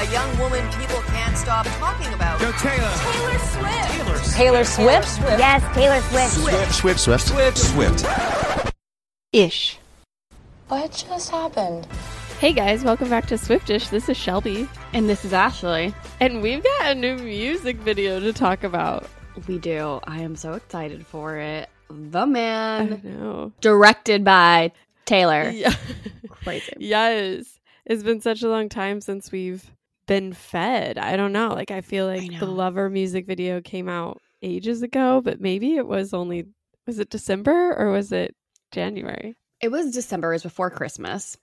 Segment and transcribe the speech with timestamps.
[0.00, 2.40] A young woman people can't stop talking about.
[2.40, 2.90] Yo, Taylor.
[2.96, 4.34] Taylor Swift.
[4.34, 4.64] Taylor.
[4.64, 5.18] Taylor Swift?
[5.38, 6.32] Yes, Taylor Swift.
[6.32, 7.58] Swift, Swift, Swift.
[7.58, 7.98] Swift.
[8.02, 8.74] Swift.
[9.32, 9.78] Ish.
[10.68, 11.86] What just happened?
[12.38, 13.88] Hey guys, welcome back to Swiftish.
[13.88, 15.94] This is Shelby, And this is Ashley.
[16.20, 19.06] and we've got a new music video to talk about.
[19.46, 20.00] We do.
[20.04, 21.68] I am so excited for it.
[21.90, 23.52] The I Man, know.
[23.60, 24.72] directed by
[25.04, 25.50] Taylor.
[25.50, 25.74] Yeah.
[26.30, 26.72] Crazy.
[26.78, 27.58] yes.
[27.84, 29.70] It's been such a long time since we've
[30.10, 30.98] been fed.
[30.98, 31.50] I don't know.
[31.50, 32.46] Like I feel like the.
[32.46, 36.46] Lover music video came out ages ago, but maybe it was only
[36.84, 38.34] was it December or was it
[38.72, 39.36] January?
[39.60, 41.36] It was December, it was before Christmas.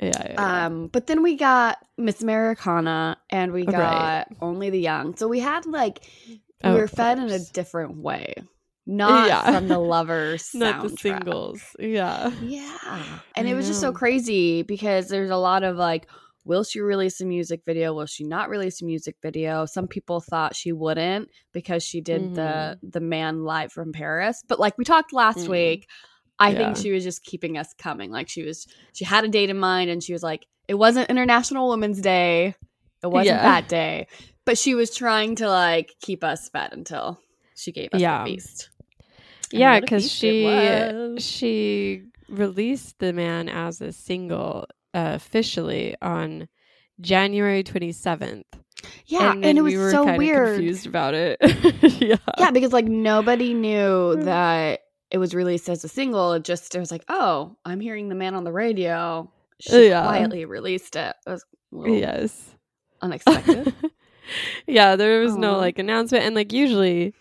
[0.00, 0.12] Yeah.
[0.14, 0.66] yeah, yeah.
[0.66, 4.24] Um, but then we got Miss Americana and we got Right.
[4.40, 5.14] Only the Young.
[5.16, 8.32] So we had like we Oh, were fed in a different way.
[8.86, 9.50] Not Yeah.
[9.52, 11.60] from the lovers Not the singles.
[11.78, 12.30] Yeah.
[12.40, 13.04] Yeah.
[13.34, 16.06] And I it was just so crazy because there's a lot of like,
[16.46, 17.92] will she release a music video?
[17.92, 19.66] Will she not release a music video?
[19.66, 24.42] Some people thought she wouldn't because she did the the man live from Paris.
[24.46, 25.48] But like we talked last Mm.
[25.48, 25.88] week,
[26.38, 26.58] I Yeah.
[26.58, 28.10] think she was just keeping us coming.
[28.10, 31.10] Like she was she had a date in mind and she was like, it wasn't
[31.10, 32.54] International Women's Day.
[33.02, 33.42] It wasn't Yeah.
[33.42, 34.06] that day.
[34.44, 37.18] But she was trying to like keep us fed until
[37.56, 38.24] she gave us Yeah.
[38.24, 38.70] the feast.
[39.52, 44.66] And Yeah, because she she released the man as a single
[44.96, 46.48] uh, officially on
[47.00, 48.46] January twenty seventh.
[49.06, 50.56] Yeah, and, and, it was we were so weird.
[50.56, 51.38] confused about it.
[52.00, 54.24] yeah, Yeah, because like nobody knew Mm.
[54.24, 54.80] that
[55.10, 56.32] it was released as a single.
[56.34, 59.30] It just it was like, oh, I'm hearing the man on the radio.
[59.60, 60.02] She Yeah.
[60.02, 61.14] quietly released it.
[61.26, 62.54] It was a little yes,
[63.02, 63.74] unexpected.
[64.66, 64.96] yeah.
[64.96, 67.14] There was no like announcement, and like usually,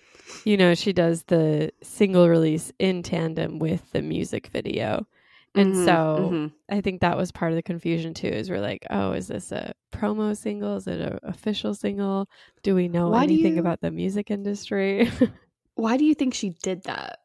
[0.43, 5.07] you know, she does the single release in tandem with the music video.
[5.55, 6.51] And Mhm, so mhm.
[6.69, 8.27] I think that was part of the confusion too.
[8.27, 10.75] Is we're like, oh, is this a promo single?
[10.77, 12.27] Is it an official single?
[12.63, 15.09] Do we know Why anything you- about the music industry?
[15.75, 17.19] why do you think she did that?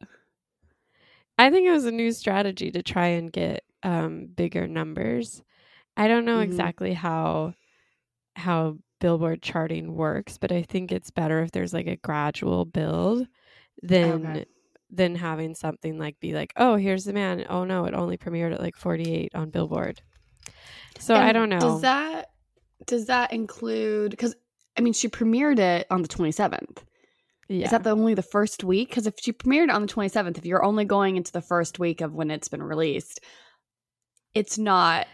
[1.39, 5.43] I think it was a new strategy to try and get um, bigger numbers.
[5.97, 6.45] I don't know Mhm.
[6.45, 7.55] exactly how
[8.37, 13.27] how Billboard charting works, but I think it's better if there's like a gradual build
[13.83, 14.45] than Okay.
[14.91, 17.45] Than having something like be like, oh, here's the man.
[17.49, 20.03] Oh no, it only premiered at like 48 on Billboard.
[20.99, 21.61] So I don't know.
[21.61, 22.31] Does that
[22.87, 24.11] does that include?
[24.11, 24.35] Because
[24.77, 26.79] I mean, she premiered it on the 27th.
[27.49, 27.65] yeah.
[27.65, 28.89] Is that the only the first week?
[28.89, 32.01] Because if she premiered on the 27th, if you're only going into the first week
[32.01, 33.21] of when it's been released,
[34.35, 35.07] it's not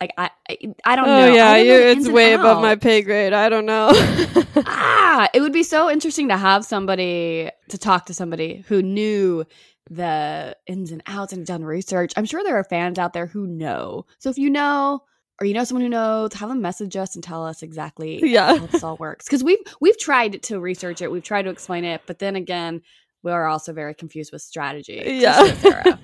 [0.00, 1.34] like I I, I don't oh know.
[1.34, 3.32] Yeah, don't know you, it's way above my pay grade.
[3.32, 3.90] I don't know.
[4.66, 9.44] ah, it would be so interesting to have somebody to talk to somebody who knew
[9.90, 12.12] the ins and outs and done research.
[12.16, 14.06] I'm sure there are fans out there who know.
[14.18, 15.02] So if you know
[15.40, 18.56] or you know someone who knows, have them message us and tell us exactly Yeah.
[18.58, 19.24] how this all works.
[19.26, 22.82] Because we've we've tried to research it, we've tried to explain it, but then again,
[23.22, 25.02] we are also very confused with strategy.
[25.04, 25.46] yeah.
[25.46, 25.98] Just so, Sarah.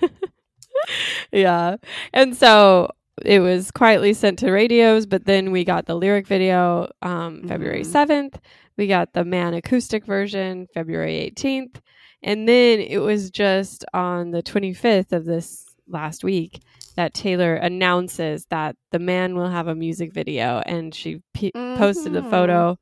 [1.32, 1.76] yeah.
[2.12, 2.90] And so
[3.24, 7.82] it was quietly sent to radios, but then we got the lyric video um, February
[7.82, 7.86] Mhm.
[7.86, 8.38] 7th.
[8.76, 11.80] We got the man acoustic version February 18th.
[12.22, 16.60] And then it was just on the 25th of this last week
[16.96, 20.62] that Taylor announces that the man will have a music video.
[20.66, 22.30] And she p- posted a Mhm.
[22.30, 22.78] photo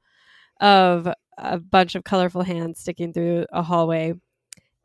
[0.61, 4.15] of a bunch of colorful hands sticking through a hallway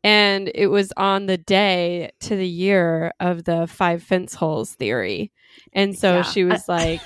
[0.02, 5.30] and it was on the day to the year of the five fence holes theory.
[5.72, 6.22] And so Yeah.
[6.22, 7.00] she was like,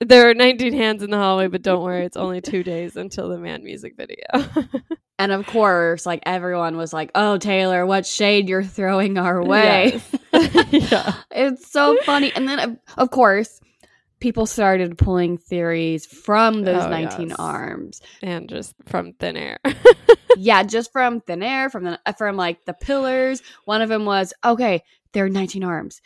[0.00, 3.28] There are 19 hands in the hallway, but don't worry, it's only two days until
[3.28, 4.26] the man music video.
[5.18, 10.02] and of course, like everyone was like, "Oh, Taylor, what shade you're throwing our way?"
[10.32, 10.72] Yes.
[10.92, 11.14] yeah.
[11.30, 12.32] It's so funny.
[12.34, 13.60] And then, of- course,
[14.18, 17.36] people started pulling theories from those Oh, 19 yes.
[17.38, 18.00] arms.
[18.20, 19.58] And just from thin air.
[20.36, 23.42] yeah, just from thin air, from the from like the pillars.
[23.64, 24.82] One of them was okay.
[25.12, 26.02] There are 19 arms.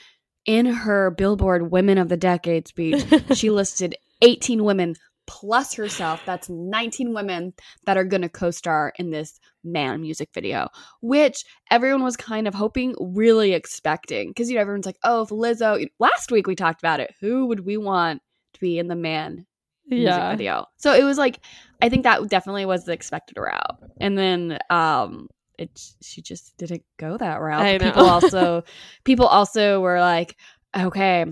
[0.48, 3.04] In her Billboard Women of the Decade speech,
[3.34, 4.94] she listed 18 women
[5.26, 6.22] plus herself.
[6.24, 7.52] That's 19 women
[7.84, 10.70] that are going to co-star in this man music video,
[11.02, 14.30] which everyone was kind of hoping, really expecting.
[14.30, 17.14] Because you know, everyone's like, "Oh, if Lizzo." Last week we talked about it.
[17.20, 18.22] Who would we want
[18.54, 19.44] to be in the man
[19.86, 20.30] music yeah.
[20.30, 20.64] video?
[20.78, 21.40] So it was like,
[21.82, 23.82] I think that definitely was the expected route.
[24.00, 25.28] And then, um,
[25.58, 25.70] it
[26.02, 27.60] she just didn't go that route.
[27.60, 27.86] I know.
[27.86, 28.62] People also,
[29.04, 30.36] people also were like,
[30.76, 31.26] okay,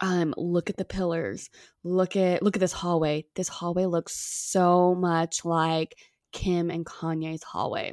[0.00, 1.50] um look at the pillars
[1.82, 5.94] look at look at this hallway this hallway looks so much like
[6.32, 7.92] kim and kanye's hallway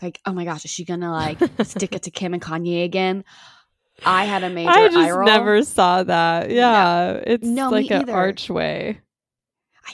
[0.00, 3.22] like oh my gosh is she gonna like stick it to kim and kanye again
[4.06, 5.26] i had a major I eye just roll.
[5.26, 6.50] never saw that.
[6.50, 7.20] Yeah.
[7.24, 8.12] It's No, like an either.
[8.12, 8.98] archway.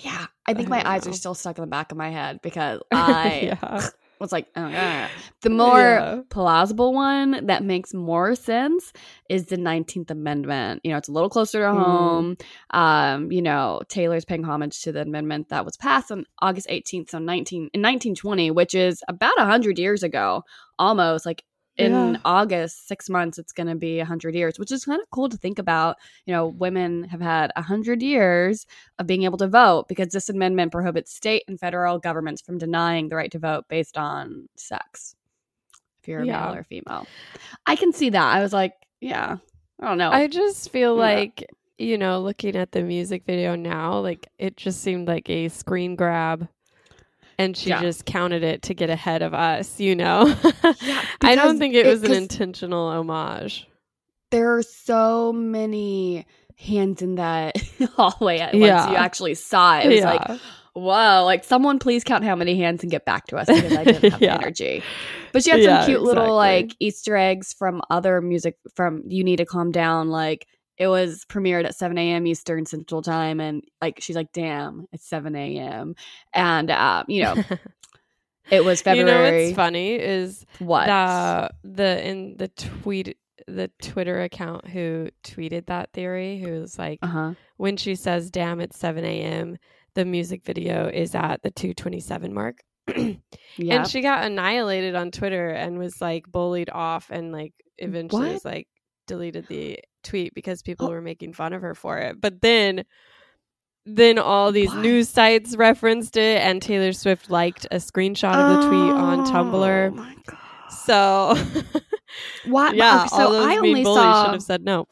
[0.02, 1.10] yeah, I think I my don't eyes know.
[1.10, 3.88] are still stuck in the back of my head because I yeah.
[4.20, 5.08] Was like, oh, yeah.
[5.42, 6.20] the more Yeah.
[6.30, 8.92] plausible one that makes more sense
[9.28, 10.80] is the 19th Amendment.
[10.84, 11.74] You know, it's a little closer to Mm.
[11.78, 12.36] home.
[12.70, 17.10] Um, you know, Taylor's paying homage to the amendment that was passed on August 18th,
[17.10, 20.42] so 19 in 1920, which is about 100 years ago,
[20.78, 21.44] almost like
[21.78, 22.20] in Yeah.
[22.24, 25.36] August, six months, it's going to be 100 years, which is kind of cool to
[25.36, 25.96] think about.
[26.26, 28.66] You know, women have had 100 years
[28.98, 33.08] of being able to vote because this amendment prohibits state and federal governments from denying
[33.08, 35.14] the right to vote based on sex.
[36.02, 36.46] If you're a Yeah.
[36.46, 37.06] male or female,
[37.66, 38.34] I can see that.
[38.34, 39.36] I was like, yeah,
[39.80, 40.10] I don't know.
[40.10, 41.00] I just feel Yeah.
[41.02, 41.46] like,
[41.78, 45.94] you know, looking at the music video now, like it just seemed like a screen
[45.94, 46.48] grab
[47.38, 47.80] and she Yeah.
[47.80, 50.26] just counted it to get ahead of us, you know?
[50.82, 53.66] Yeah, I don't think it it- was an intentional homage.
[54.30, 56.26] there are so many
[56.56, 57.56] hands in that
[57.96, 58.90] hallway once Yeah.
[58.90, 59.86] you actually saw it.
[59.86, 60.10] It was yeah.
[60.10, 60.40] like,
[60.74, 63.84] whoa, like someone please count how many hands and get back to us because I
[63.84, 64.36] didn't have Yeah.
[64.36, 64.82] the energy.
[65.32, 69.36] But she had some cute little like Easter eggs from other music from You Need
[69.36, 70.08] to Calm Down.
[70.08, 70.46] Like
[70.78, 72.26] it was premiered at 7 a.m.
[72.26, 73.40] Eastern Central Time.
[73.40, 75.94] And like she's like, damn, it's 7 a.m.
[76.32, 77.34] And um, you know,
[78.50, 79.10] it was February.
[79.10, 80.86] you know what's funny is what?
[80.86, 83.16] the the in the tweet
[83.46, 87.32] the Twitter account who tweeted that theory, who was like, uh-huh.
[87.56, 89.56] when she says "damn," it's seven a.m.
[89.94, 92.58] The music video is at the two twenty-seven mark.
[92.94, 93.14] Yeah.
[93.58, 98.32] And she got annihilated on Twitter and was like bullied off and like eventually What?
[98.34, 98.68] was like
[99.06, 100.90] deleted the tweet because people Oh.
[100.90, 102.20] were making fun of her for it.
[102.20, 102.84] But then
[103.86, 104.82] then all these Why?
[104.82, 109.24] news sites referenced it and Taylor Swift liked a screenshot of the tweet on Oh
[109.24, 109.94] Tumblr.
[109.94, 110.38] my God.
[110.70, 111.34] So
[112.46, 114.86] What yeah, okay, all so those I only bullies saw should have said no.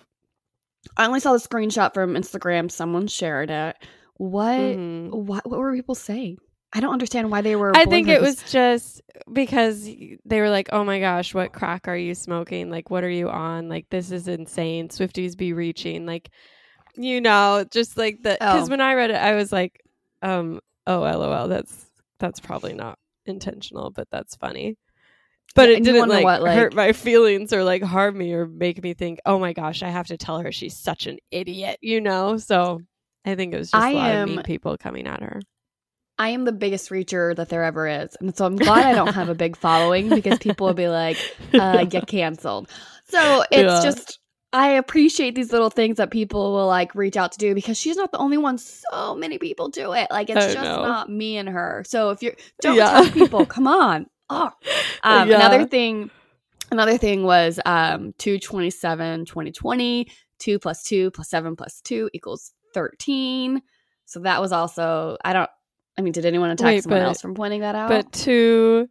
[0.97, 2.71] I only saw the screenshot from Instagram.
[2.71, 3.77] Someone shared it.
[4.15, 4.59] What?
[4.59, 5.11] Mhm.
[5.13, 5.47] What?
[5.49, 6.39] What were people saying?
[6.73, 7.75] I don't understand why they were.
[7.77, 9.01] I think it was just
[9.33, 12.71] because they were like, "Oh my gosh, what crack are you smoking?
[12.71, 13.69] Like, what are you on?
[13.69, 14.89] Like, this is insane.
[14.89, 16.29] Swifties be reaching, like,
[16.97, 18.71] you know, just like the." Because Oh.
[18.71, 19.81] when I read it, I was like,
[20.23, 21.87] "Um, oh, lol, that's
[22.19, 24.77] that's probably not intentional, but that's funny."
[25.55, 28.47] But Yeah, it didn't like, what, like- hurt my feelings or like harm me or
[28.47, 31.79] make me think, "Oh my gosh, I have to tell her she's such an idiot,"
[31.81, 32.37] you know.
[32.37, 32.83] So
[33.25, 35.41] I think it was just I a lot of mean people coming at her.
[36.19, 39.15] I am the biggest reacher that there ever is, and so I'm glad I don't
[39.15, 41.19] have a big following because people will be like,
[41.55, 42.69] uh, "Get canceled."
[43.09, 43.83] So it's Yeah.
[43.83, 44.19] just.
[44.53, 47.97] I appreciate these little things that people will like reach out to do because she's
[47.97, 48.57] not the only one.
[48.57, 50.07] So many people do it.
[50.11, 51.85] Like it's just not me and her.
[51.87, 52.89] So if you're don't Yeah.
[52.91, 54.07] tell people, come on.
[54.31, 54.51] Oh.
[55.03, 55.37] Um, Yeah.
[55.37, 56.11] Another thing,
[56.71, 60.07] another thing was um, 227, 2020,
[60.39, 63.61] 2 plus 2 plus 7 plus 2 equals 13.
[64.07, 65.51] So that was also, I don't,
[65.99, 67.89] I mean, did anyone attack Wait, someone but- else from pointing that out?
[67.89, 68.89] But two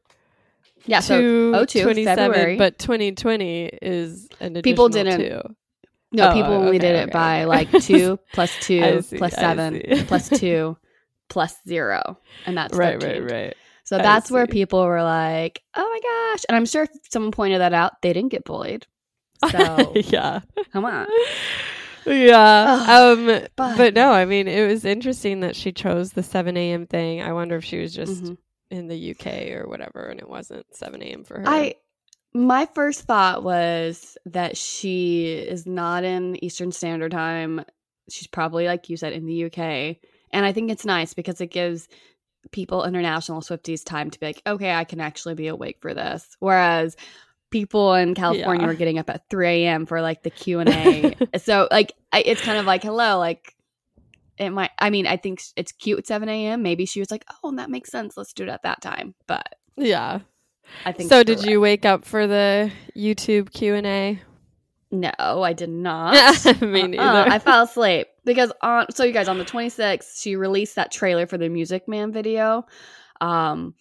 [0.88, 2.58] yeah, so two, 27, February.
[2.58, 5.42] but 2020 is an People didn't- two.
[6.12, 7.46] no, oh, people only okay, did okay, it by okay.
[7.46, 10.78] like 2 plus 2 see, 7 plus 2
[11.30, 12.18] plus 0.
[12.46, 13.24] And that's Right, 13.
[13.24, 13.56] right, right.
[13.84, 16.00] So that's where people were like, oh my
[16.34, 16.44] gosh.
[16.50, 18.86] And I'm sure if someone pointed that out, they didn't get bullied.
[19.52, 20.40] So yeah.
[20.72, 21.08] come on.
[22.06, 22.86] Yeah.
[22.88, 23.26] Um
[23.56, 27.22] but, but- no, I mean it was interesting that she chose the seven AM thing.
[27.22, 28.38] I wonder if she was just Mhm.
[28.72, 31.48] in the UK or whatever and it wasn't seven AM for her.
[31.48, 31.76] I
[32.34, 37.64] my first thought was that she is not in Eastern Standard Time.
[38.10, 39.98] She's probably like you said in the UK.
[40.32, 41.88] And I think it's nice because it gives
[42.52, 46.28] people international Swifties time to be like, okay, I can actually be awake for this.
[46.40, 46.98] Whereas
[47.52, 48.68] people in California Yeah.
[48.68, 49.86] were getting up at 3 a.m.
[49.86, 51.16] for like the Q and A.
[51.40, 53.56] so like I, it's kind of like, hello, like
[54.38, 54.72] it might.
[54.80, 56.62] I mean, I think it's cute at 7 a.m.
[56.62, 58.18] Maybe she was like, oh, that makes sense.
[58.18, 59.16] Let's do it at that time.
[59.28, 59.48] But
[59.78, 60.20] yeah.
[60.86, 61.48] I think So did right.
[61.50, 64.20] you wake up for the YouTube Q and A?
[64.92, 66.14] No, I did not.
[66.62, 67.32] Me Uh-uh, neither.
[67.32, 71.28] I fell asleep because on so you guys on the 26th she released that trailer
[71.28, 72.66] for the Music Man video.
[73.22, 73.74] Um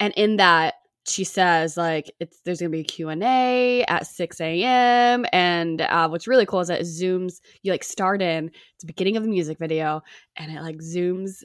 [0.00, 0.74] and in that
[1.08, 5.26] she says like it's there's gonna be a Q&A at 6 a.m.
[5.32, 8.86] and uh, what's really cool is that it zooms you like start in it's the
[8.86, 10.02] beginning of the music video
[10.36, 11.42] and it like zooms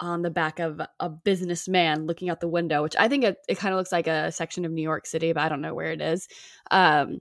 [0.00, 3.58] on the back of a businessman looking out the window which i think it, it
[3.58, 5.92] kind of looks like a section of new york city but i don't know where
[5.92, 6.26] it is
[6.72, 7.18] um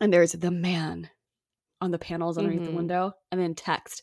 [0.00, 1.10] and there's the man
[1.80, 2.76] on the panels underneath the Mhm.
[2.76, 4.02] window and then text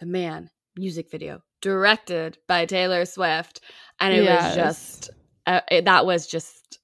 [0.00, 3.60] the man music video directed by taylor swift
[4.00, 4.44] and it Yes.
[4.44, 5.10] was just
[5.46, 6.78] uh, it, that was just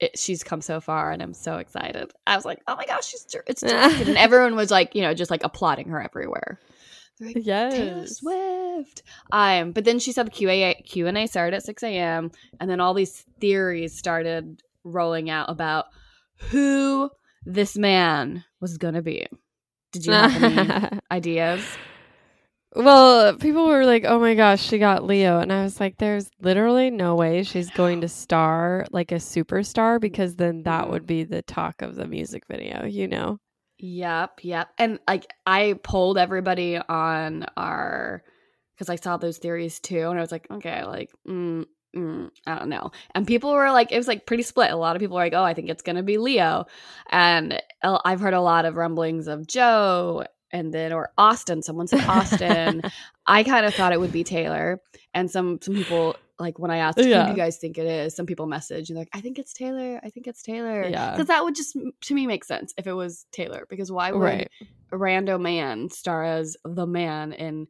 [0.00, 3.06] it, she's come so far and i'm so excited i was like oh my gosh
[3.06, 6.58] she's it's and everyone was like you know just like applauding her everywhere
[7.20, 7.74] like, yes.
[7.74, 9.02] Taylor Swift.
[9.32, 12.30] Um, but then she said the Q&A, Q&A started at 6 a.m.
[12.60, 15.86] And then all these theories started rolling out about
[16.50, 17.10] who
[17.44, 19.26] this man was going to be.
[19.92, 21.64] Did you have any ideas?
[22.74, 26.30] Well, people were like, "Oh my gosh, she got Leo," and I was like, "There's
[26.40, 31.24] literally no way she's going to star like a superstar because then that would be
[31.24, 33.38] the talk of the music video, you know."
[33.78, 34.68] Yep, yep.
[34.78, 38.22] And like I polled everybody on our
[38.74, 41.64] because I saw those theories too, and I was like, okay, like, mm,
[41.96, 42.92] mm, I don't know.
[43.14, 44.70] And people were like, it was like pretty split.
[44.70, 46.66] A lot of people were like, oh, I think it's gonna be Leo,
[47.10, 51.62] and uh, I've heard a lot of rumblings of Joe, and then or Austin.
[51.62, 52.82] Someone said Austin.
[53.26, 54.80] I kind of thought it would be Taylor,
[55.14, 56.16] and some some people.
[56.40, 58.14] Like when I asked, who do you guys think it is?
[58.14, 59.98] Some people message and they're like, I think it's Taylor.
[60.04, 60.86] I think it's Taylor.
[60.88, 61.10] Yeah.
[61.10, 63.66] Because that would just, to me, make sense if it was Taylor.
[63.68, 64.50] Because why would Right.
[64.92, 67.66] a rando man star as the man in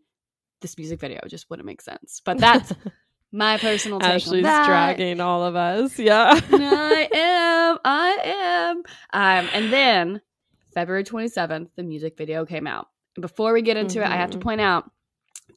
[0.61, 2.21] this music video It just wouldn't make sense.
[2.23, 2.71] But that's
[3.33, 5.99] my personal take on Ashley's dragging all of us.
[5.99, 6.39] Yeah.
[6.39, 7.79] I am.
[7.87, 8.77] I am.
[9.15, 10.21] Um, and then
[10.79, 12.87] February 27th, the music video came out.
[13.17, 14.43] And before we get into it, I have to Mhm.
[14.43, 14.89] point out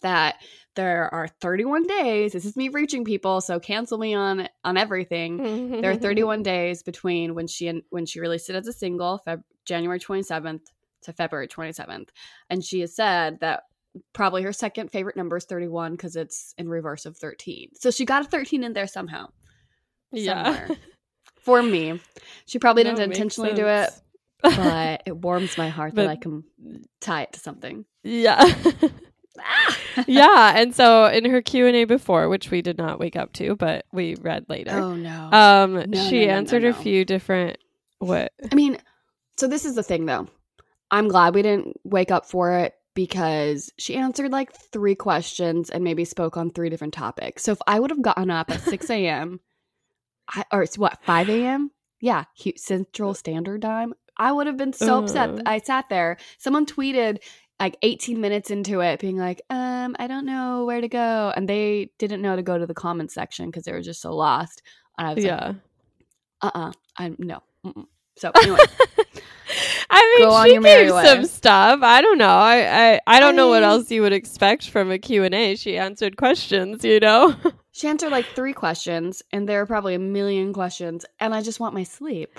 [0.02, 0.42] that
[0.76, 2.34] there are 31 days.
[2.34, 5.80] This is me reaching people, so cancel me on on everything.
[5.82, 9.22] There are 31 days between when she and when she released it as a single,
[9.28, 10.62] Feb- January 27th
[11.04, 12.10] to February 27th,
[12.50, 13.64] and she has said that
[14.14, 17.70] probably her second favorite number is 31 because it's in reverse of 13.
[17.76, 19.28] So she got a 13 in there somehow
[20.12, 20.46] yeah.
[20.46, 20.78] somewhere.
[21.42, 22.00] for me.
[22.48, 24.02] She probably No, didn't intentionally do it, sense.
[24.42, 26.44] But it warms my heart that I can
[27.00, 27.86] tie it to something.
[28.04, 28.44] yeah.
[30.08, 33.86] yeah, and so in her Q&A before, which we did not wake up to, but
[33.92, 34.72] we read later.
[34.72, 35.30] Oh no.
[35.32, 37.58] Um, No, she no, no, answered a few different
[38.00, 38.32] what?
[38.52, 38.78] I mean,
[39.38, 40.28] so this is the thing though.
[40.90, 45.84] I'm glad we didn't wake up for it because she answered like three questions and
[45.84, 47.44] maybe spoke on three different topics.
[47.44, 49.40] So if I would have gotten up at 6 a.m.
[50.28, 51.72] I- or it's what, 5 a.m.?
[52.02, 52.26] Yeah,
[52.58, 53.94] Central Standard Time.
[54.18, 55.30] I would have been so upset.
[55.30, 55.42] Uh.
[55.46, 56.18] I sat there.
[56.38, 57.20] Someone tweeted
[57.60, 61.32] like 18 minutes into it being like, um, I don't know where to go.
[61.36, 64.16] And they didn't know to go to the comment section because they were just so
[64.16, 64.64] lost.
[64.98, 65.54] And I was like, Yeah.
[66.42, 67.44] uh-uh, I'm no.
[67.66, 67.86] Mm-mm.
[68.18, 68.60] So anyway.
[69.90, 71.82] I mean, Go she gave some stuff.
[71.84, 72.30] I don't know.
[72.30, 75.56] I, I, I don't know what else you would expect from a Q&A.
[75.56, 77.36] She answered questions, you know?
[77.74, 81.62] She answered like three questions, and there are probably a million questions, and I just
[81.62, 82.38] want my sleep.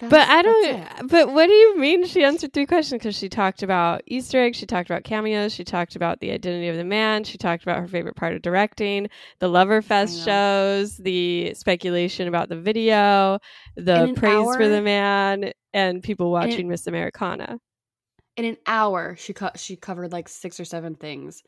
[0.00, 1.08] But I don't.
[1.08, 3.00] But what do you mean she answered three questions?
[3.00, 6.68] Because she talked about Easter eggs, she talked about cameos, she talked about the identity
[6.68, 11.54] of the man, she talked about her favorite part of directing, the Loverfest shows, the
[11.54, 13.38] speculation about the video,
[13.76, 17.58] the praise for the man, and people in- watching Miss Americana.
[18.36, 21.42] In an hour, she co- she covered like six or seven things.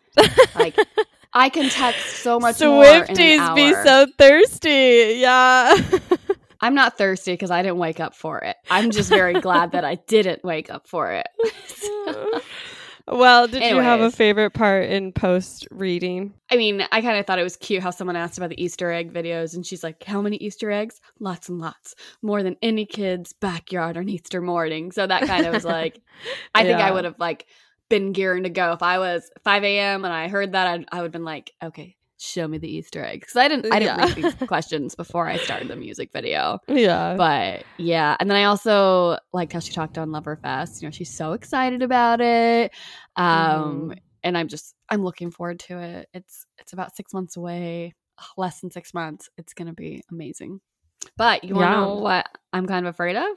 [0.57, 0.77] Like
[1.33, 5.19] I can text so much more in an Swifties be so thirsty.
[5.19, 5.77] Yeah.
[6.61, 8.57] I'm not thirsty because I didn't wake up for it.
[8.71, 11.27] I'm just very glad that I didn't wake up for it.
[13.09, 16.35] well, did you have a favorite part in post reading?
[16.51, 18.91] I mean, I kind of thought it was cute how someone asked about the Easter
[18.91, 21.01] egg videos, and she's like, "How many Easter eggs?
[21.19, 25.55] Lots and lots, more than any kid's backyard on Easter morning." So that kind of
[25.55, 26.01] was like,
[26.55, 27.47] I think I would have like
[27.89, 30.05] been gearing to go if I was 5 a.m.
[30.05, 30.67] and I heard that.
[30.67, 33.73] I'd, I would have been like, "Okay, show me the Easter egg," because I didn't.
[33.73, 34.07] I didn't Yeah.
[34.07, 36.59] read these questions before I started the music video.
[36.69, 37.17] Yeah.
[37.17, 40.83] But yeah, and then I also liked how she talked on Loverfest.
[40.83, 42.73] You know, she's so excited about it.
[43.17, 43.99] Um, Mhm.
[44.23, 46.09] and I'm just I'm looking forward to it.
[46.13, 47.95] It's it's about six months away,
[48.37, 49.29] less than six months.
[49.39, 50.61] It's gonna be amazing.
[51.17, 51.81] But you wanna Yeah.
[51.87, 53.37] know what I'm kind of afraid of?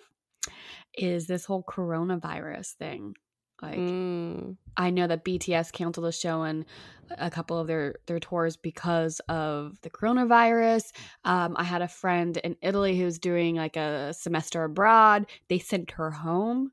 [0.98, 3.16] Is this whole coronavirus thing.
[3.64, 4.58] Like Mm.
[4.78, 6.66] I know that BTS canceled a show and
[7.18, 10.92] a couple of their their tours because of the coronavirus.
[11.26, 15.26] Um, I had a friend in Italy who's doing like a semester abroad.
[15.48, 16.72] They sent her home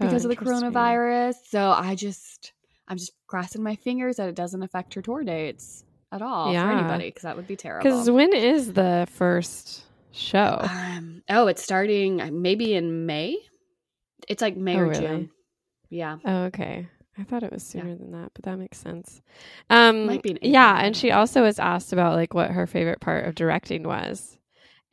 [0.00, 1.34] Oh, because of the coronavirus.
[1.48, 2.52] So I just
[2.88, 6.58] I'm just crossing my fingers that it doesn't affect her tour dates at all for
[6.58, 7.82] anybody because that would be terrible.
[7.88, 10.58] Because when is the first show?
[10.62, 13.36] um, oh, it's starting uh, maybe in May.
[14.28, 15.00] It's like May Oh, or really?
[15.00, 15.30] June.
[15.94, 16.18] Yeah.
[16.24, 16.88] Oh, okay.
[17.16, 19.22] I thought it was sooner than that, but that makes sense.
[19.70, 23.00] Um, Might be in yeah, and she also was asked about like what her favorite
[23.00, 24.36] part of directing was,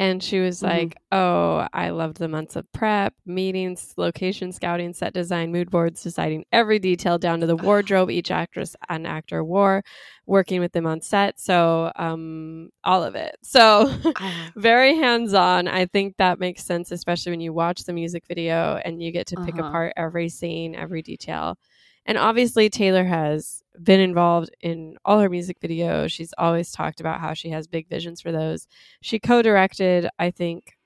[0.02, 0.68] and she was Mhm.
[0.72, 6.04] like, "Oh, I loved the months of prep, meetings, location scouting, set design, mood boards,
[6.04, 9.84] deciding every detail down to the wardrobe each actress and actor wore,
[10.28, 11.40] working with them on set.
[11.40, 13.38] So, um, all of it.
[13.44, 13.94] So."
[14.56, 15.68] Very hands on.
[15.68, 19.28] I think that makes sense, especially when you watch the music video and you get
[19.28, 19.62] to pick Uh-huh.
[19.70, 21.58] apart every scene, every detail.
[22.06, 26.12] And obviously, Taylor has been involved in all her music videos.
[26.12, 28.68] She's always talked about how she has big visions for those.
[29.02, 30.78] She co directed, I think,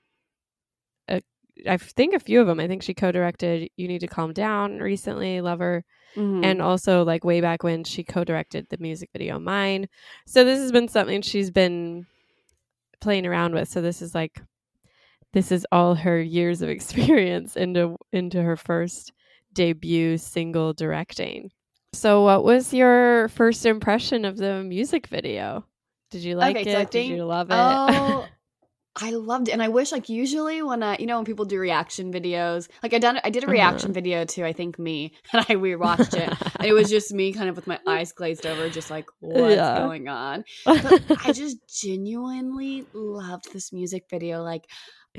[1.08, 1.22] a,
[1.68, 2.60] I think a few of them.
[2.60, 5.84] I think she co directed You Need to Calm Down recently, Lover,
[6.16, 6.44] Mhm.
[6.44, 9.88] and also like way back when she co directed the music video Mine.
[10.26, 12.06] So this has been something she's been
[13.00, 13.68] playing around with.
[13.68, 14.40] So this is like,
[15.32, 19.12] this is all her years of experience into into her first
[19.52, 21.50] debut single directing.
[21.96, 25.64] So, what was your first impression of the music video?
[26.10, 26.70] Did you like Okay, it?
[26.70, 27.80] so I Did you love it?
[27.86, 28.28] Oh,
[28.96, 31.58] I loved it, and I wish like usually when I, you know, when people do
[31.58, 33.94] reaction videos, like I done, I did a reaction Uh-huh.
[33.94, 37.32] video to I think me, and I we watched it, and it was just me
[37.32, 39.70] kind of with my eyes glazed over, just like what's Yeah.
[39.70, 40.44] going on.
[40.82, 44.42] But I just genuinely loved this music video.
[44.42, 44.66] Like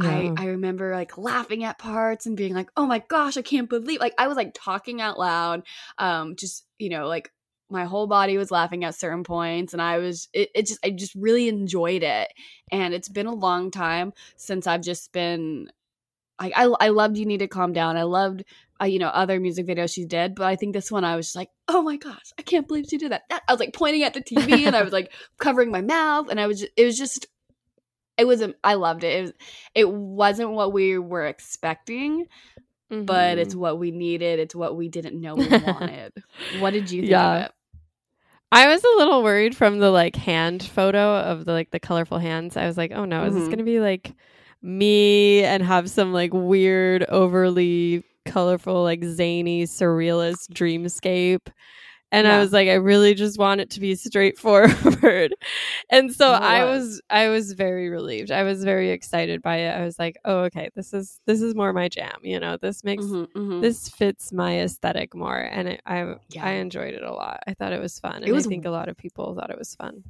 [0.02, 0.10] Yeah.
[0.10, 3.70] I, I remember like laughing at parts and being like, oh my gosh, I can't
[3.70, 5.64] believe like I was like talking out loud.
[5.98, 7.32] Um, just you know, like
[7.70, 10.92] my whole body was laughing at certain points and I was it, it just I
[10.92, 12.32] just really enjoyed it.
[12.72, 15.70] And it's been a long time since I've just been
[16.40, 17.98] I I, I loved You Need to Calm Down.
[17.98, 18.44] I loved
[18.82, 21.28] uh, you know other music videos she did, but I think this one I was
[21.28, 23.24] just like, oh my gosh, I can't believe she did that.
[23.30, 26.30] that I was like pointing at the TV and I was like covering my mouth
[26.30, 27.28] and I was just, it was just
[28.18, 29.14] it was a- I loved it.
[29.18, 29.34] It was
[29.76, 32.26] it wasn't what we were expecting,
[32.90, 33.60] but it's Mhm.
[33.60, 34.40] what we needed.
[34.40, 35.48] It's what we didn't know we
[36.02, 36.14] wanted.
[36.60, 37.36] what did you think Yeah.
[37.36, 37.52] of it?
[38.52, 42.18] I was a little worried from the like hand photo of the like the colorful
[42.18, 42.56] hands.
[42.56, 43.52] I was like, oh no, is this Mhm.
[43.52, 44.14] gonna be like
[44.62, 51.48] me and have some like weird, overly colorful, like zany, surrealist dreamscape?
[52.12, 55.36] And I was like, I really just want it to be straightforward.
[55.90, 57.02] and so I was.
[57.10, 58.32] I was very relieved.
[58.32, 59.72] I was very excited by it.
[59.78, 62.56] I was like, oh okay, this is this is more my jam, you know.
[62.62, 63.62] This makes Mhm, mhm.
[63.62, 66.46] this fits my aesthetic more and it, I Yeah.
[66.46, 67.42] I enjoyed it a lot.
[67.46, 68.24] I thought it was fun.
[68.24, 70.04] It And was- I think a lot of people thought it was fun.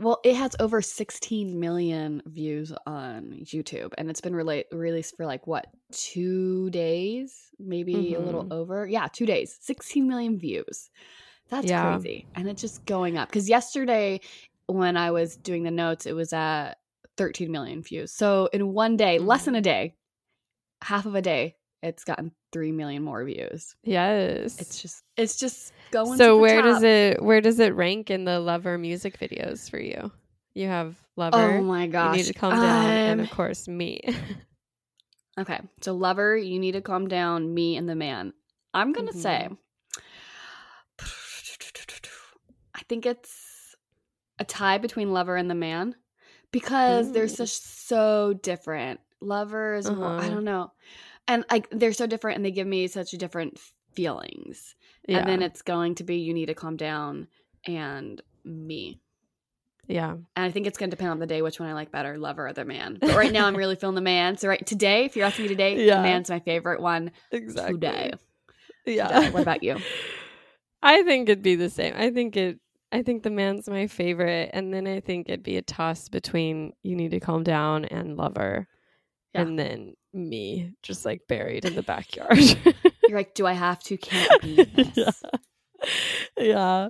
[0.00, 5.26] Well, it has over 16 million views on YouTube, and it's been rela- released for
[5.26, 8.52] like what two days, maybe a little Mhm.
[8.52, 8.86] over.
[8.88, 10.88] Yeah, two days, 16 million views.
[11.50, 11.92] That's Yeah.
[11.96, 13.28] crazy, and it's just going up.
[13.28, 14.20] Because yesterday,
[14.66, 16.74] when I was doing the notes, it was at
[17.16, 18.12] 13 million views.
[18.12, 19.94] So in one day, less than a day,
[20.82, 23.74] half of a day, it's gotten three million more views.
[23.82, 24.60] Yes.
[24.60, 26.18] It's just, it's just going.
[26.18, 29.78] so to where does it where does it rank in the lover music videos for
[29.80, 30.12] you?
[30.54, 31.58] You have lover.
[31.58, 32.16] Oh my you gosh!
[32.16, 34.00] need to calm down, and Um, of course me.
[35.38, 37.54] Okay, so lover, you need to calm down.
[37.54, 38.32] Me and the man.
[38.74, 39.22] I'm gonna Mhm.
[39.22, 39.48] say,
[42.74, 43.74] I think it's
[44.38, 45.94] a tie between lover and the man
[46.52, 47.28] because they're Ooh.
[47.28, 49.00] such so different.
[49.20, 50.28] Lover is more, I Uh-huh.
[50.30, 50.72] don't know,
[51.26, 53.58] and like they're so different, and they give me such different
[53.94, 54.74] feelings.
[55.08, 55.18] yeah.
[55.18, 57.26] And then it's going to be you need to calm down
[57.66, 59.00] and me.
[59.88, 60.12] yeah.
[60.12, 62.16] And I think it's going to depend on the day which one I like better,
[62.18, 62.98] lover or the man.
[63.00, 64.36] But right now, I'm really feeling the man.
[64.36, 65.96] So right today, if you're asking me today, Yeah.
[65.96, 67.74] the man's my favorite one Exactly.
[67.74, 68.12] today.
[68.86, 69.08] Yeah.
[69.08, 69.30] Today.
[69.30, 69.78] What about you?
[70.82, 71.94] I think it'd be the same.
[71.96, 75.56] I think it I think the man's my favorite and then I think it'd be
[75.56, 78.66] a toss between you need to calm down and lover.
[79.34, 79.42] Yeah.
[79.42, 82.38] And then me just like buried in the backyard.
[83.08, 83.96] You're like, do I have to?
[83.96, 85.22] Can't be this.
[86.36, 86.42] yeah.
[86.44, 86.88] yeah.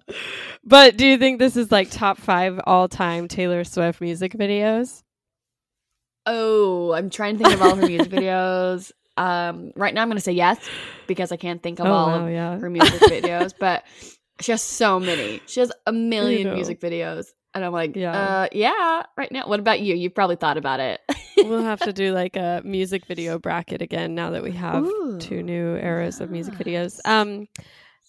[0.64, 5.02] But do you think this is like top 5 all-time Taylor Swift music videos?
[6.26, 8.92] Oh, I'm trying to think of all her music videos.
[9.16, 10.58] Um, right now, I'm going to say yes
[11.08, 12.58] because I can't think of oh, all wow, of yeah.
[12.58, 13.52] her music videos.
[13.58, 13.84] But
[14.40, 15.42] she has so many.
[15.46, 18.16] She has a million music videos, and I'm like, Yeah.
[18.44, 19.02] uh, yeah.
[19.16, 19.94] Right now, what about you?
[19.94, 21.00] You've probably thought about it.
[21.44, 25.18] we'll have to do like a music video bracket again now that we have Ooh,
[25.20, 27.00] two new eras of music videos.
[27.04, 27.48] Um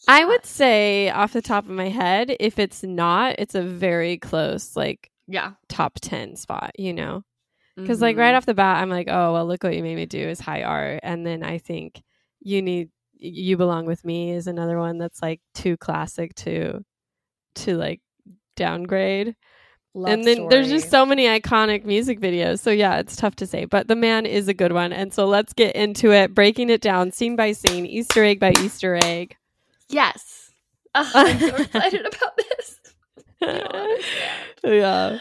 [0.08, 4.18] I would say off the top of my head, if it's not, it's a very
[4.18, 7.24] close like yeah, top 10 spot, you know.
[7.86, 8.20] Cuz like Mhm.
[8.20, 10.40] right off the bat I'm like, "Oh, well look what you made me do is
[10.40, 12.02] high art." And then I think
[12.42, 12.90] you need
[13.20, 16.84] you belong with me is another one that's like too classic to
[17.56, 18.02] to like
[18.56, 19.36] downgrade
[19.96, 22.60] Love and then there's just so many iconic music videos.
[22.60, 24.94] So yeah, it's tough to say, but the man is a good one.
[24.94, 28.54] And so let's get into it, breaking it down scene by scene, Easter egg by
[28.62, 29.36] Easter egg.
[29.90, 30.52] yes.
[30.96, 32.80] Ugh, I'm so excited about this.
[34.64, 35.20] yeah.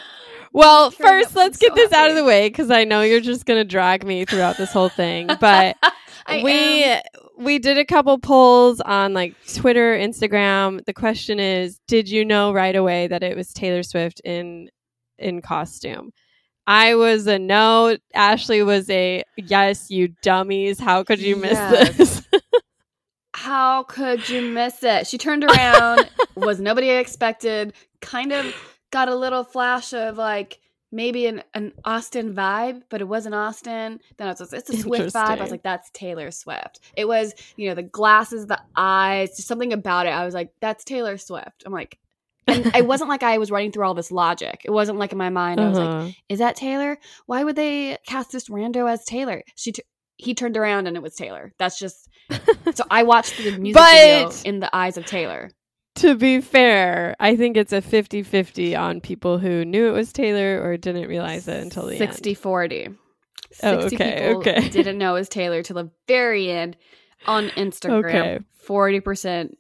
[0.53, 1.37] Well, first.
[1.37, 4.05] Let's get so this out of the way because I know you're just gonna drag
[4.07, 5.29] me throughout this whole thing.
[5.41, 5.77] But
[6.29, 7.03] we am.
[7.39, 10.85] We did a couple polls on like Twitter, Instagram.
[10.85, 14.69] The question is, did you know right away that it was Taylor Swift in
[15.19, 16.13] in costume?
[16.67, 17.97] I was a no.
[18.15, 19.91] Ashley was a yes.
[19.91, 20.79] You dummies!
[20.79, 21.97] How could you miss Yes.
[21.97, 22.23] this?
[23.35, 25.07] How could you miss it?
[25.07, 28.53] She turned around, was nobody expected, kind of
[28.91, 30.59] got a little flash of like
[30.91, 34.01] maybe an, an Austin vibe, but it wasn't Austin.
[34.17, 35.39] Then it was like, it's a Swift vibe.
[35.39, 36.81] I was like, that's Taylor Swift.
[36.97, 40.11] It was, you know, the glasses, the eyes, just something about it.
[40.11, 41.63] I was like, that's Taylor Swift.
[41.67, 41.99] I'm like,
[42.47, 44.63] and it wasn't like I was running through all this logic.
[44.65, 46.11] It wasn't like in my mind, I was like, Uh-huh.
[46.31, 46.99] is that Taylor?
[47.27, 49.43] Why would they cast this rando as Taylor?
[49.57, 49.83] She t-
[50.17, 51.53] he turned around and it was Taylor.
[51.59, 52.09] That's just
[52.75, 55.51] so I watched the music video in the eyes of Taylor.
[56.01, 60.13] to be fair, I think it's a 50 50 on people who knew it was
[60.13, 62.39] Taylor or didn't realize it until the 60 end.
[62.39, 62.89] 40.
[63.63, 64.69] Oh, 60 okay, people okay.
[64.71, 66.77] didn't know it was Taylor till the very end
[67.27, 68.05] on Instagram.
[68.05, 68.39] Okay.
[68.69, 69.55] 40%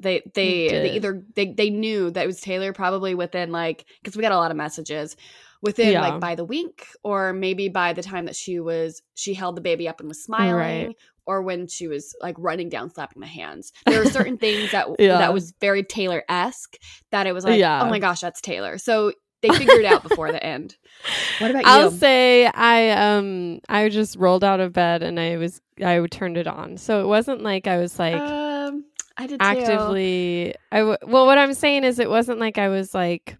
[0.00, 4.16] they they, they either they, they knew that it was Taylor probably within like because
[4.16, 5.16] we got a lot of messages
[5.62, 6.02] within Yeah.
[6.02, 9.62] like by the week or maybe by the time that she was she held the
[9.62, 10.54] baby up and was smiling
[10.86, 10.96] Right.
[11.26, 14.88] Or when she was like running down slapping the hands there were certain things that
[14.98, 15.18] Yeah.
[15.18, 16.76] that was very taylor-esque
[17.10, 17.82] that it was like Yeah.
[17.82, 19.12] oh my gosh that's taylor so
[19.42, 20.76] they figured it out before the end
[21.38, 25.36] what about I'll you say I um I just rolled out of bed and I
[25.36, 26.78] was I turned it on.
[26.78, 28.84] So it wasn't like I was like um
[29.18, 29.44] i did too.
[29.46, 33.36] actively I w- well what I'm saying is it wasn't like I was like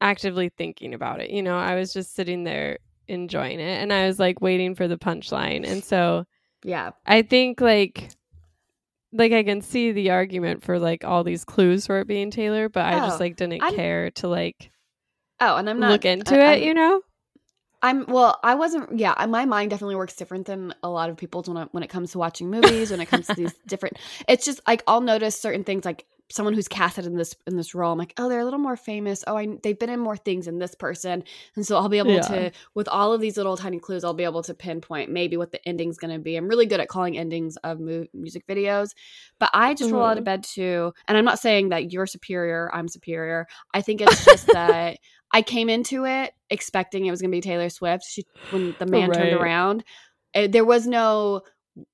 [0.00, 1.30] actively thinking about it.
[1.30, 4.88] You know, I was just sitting there enjoying it and I was like waiting for
[4.88, 5.68] the punchline.
[5.70, 6.24] And so
[6.64, 8.10] yeah I think like
[9.12, 12.68] like I can see the argument for like all these clues for it being Taylor,
[12.68, 14.70] but I Oh, just like didn't I'm- care to like
[15.40, 17.00] oh and i'm not look into I- it, I'm- you know?
[17.82, 18.40] I'm well.
[18.42, 18.98] I wasn't.
[18.98, 21.88] Yeah, my mind definitely works different than a lot of people's when I, when it
[21.90, 22.90] comes to watching movies.
[22.90, 25.84] When it comes to these different, it's just like I'll notice certain things.
[25.84, 28.58] Like someone who's casted in this in this role, I'm like, oh, they're a little
[28.58, 29.22] more famous.
[29.26, 31.22] Oh, I they've been in more things than this person,
[31.54, 32.20] and so I'll be able Yeah.
[32.22, 35.52] to with all of these little tiny clues, I'll be able to pinpoint maybe what
[35.52, 36.36] the ending's going to be.
[36.36, 38.90] I'm really good at calling endings of mu- music videos,
[39.38, 40.26] but I just roll out of Mhm.
[40.26, 40.92] bed too.
[41.06, 42.70] And I'm not saying that you're superior.
[42.74, 43.46] I'm superior.
[43.72, 44.98] I think it's just that.
[45.32, 48.04] I came into it expecting it was going to be Taylor Swift.
[48.08, 49.84] She when the man turned around,
[50.34, 51.42] eh, there was no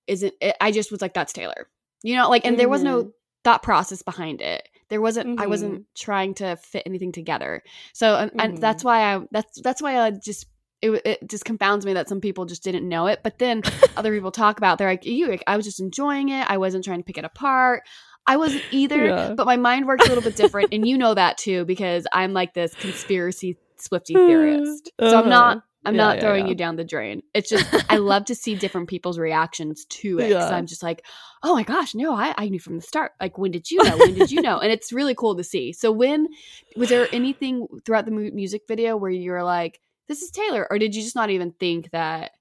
[0.06, 1.68] isn't it, I just was like that's Taylor.
[2.02, 3.12] You know, like and there was no
[3.44, 4.68] thought process behind it.
[4.88, 7.62] There wasn't I wasn't trying to fit anything together.
[7.92, 8.60] So and, and Mhm.
[8.60, 10.46] that's why I that's that's why I just
[10.82, 13.20] it, it just confounds me that some people just didn't know it.
[13.22, 13.62] But then
[13.96, 16.48] other people talk about they're like you I was just enjoying it.
[16.50, 17.82] I wasn't trying to pick it apart.
[18.26, 19.34] I wasn't either, Yeah.
[19.36, 22.32] but my mind works a little bit different, and you know that too because I'm
[22.32, 24.92] like this conspiracy Swifty theorist.
[25.00, 25.28] So I'm Uh-huh.
[25.28, 26.50] not I'm Yeah, not yeah, throwing yeah.
[26.50, 27.22] you down the drain.
[27.34, 30.30] It's just I love to see different people's reactions to it.
[30.30, 30.48] Yeah.
[30.48, 31.04] I'm just like,
[31.42, 33.12] oh my gosh, no, I, I knew from the start.
[33.20, 33.96] Like, when did you know?
[33.96, 34.58] When did you know?
[34.58, 35.72] And it's really cool to see.
[35.72, 36.28] So when
[36.76, 40.66] was there anything throughout the mu- music video where you were like, this is Taylor,
[40.70, 42.32] or did you just not even think that?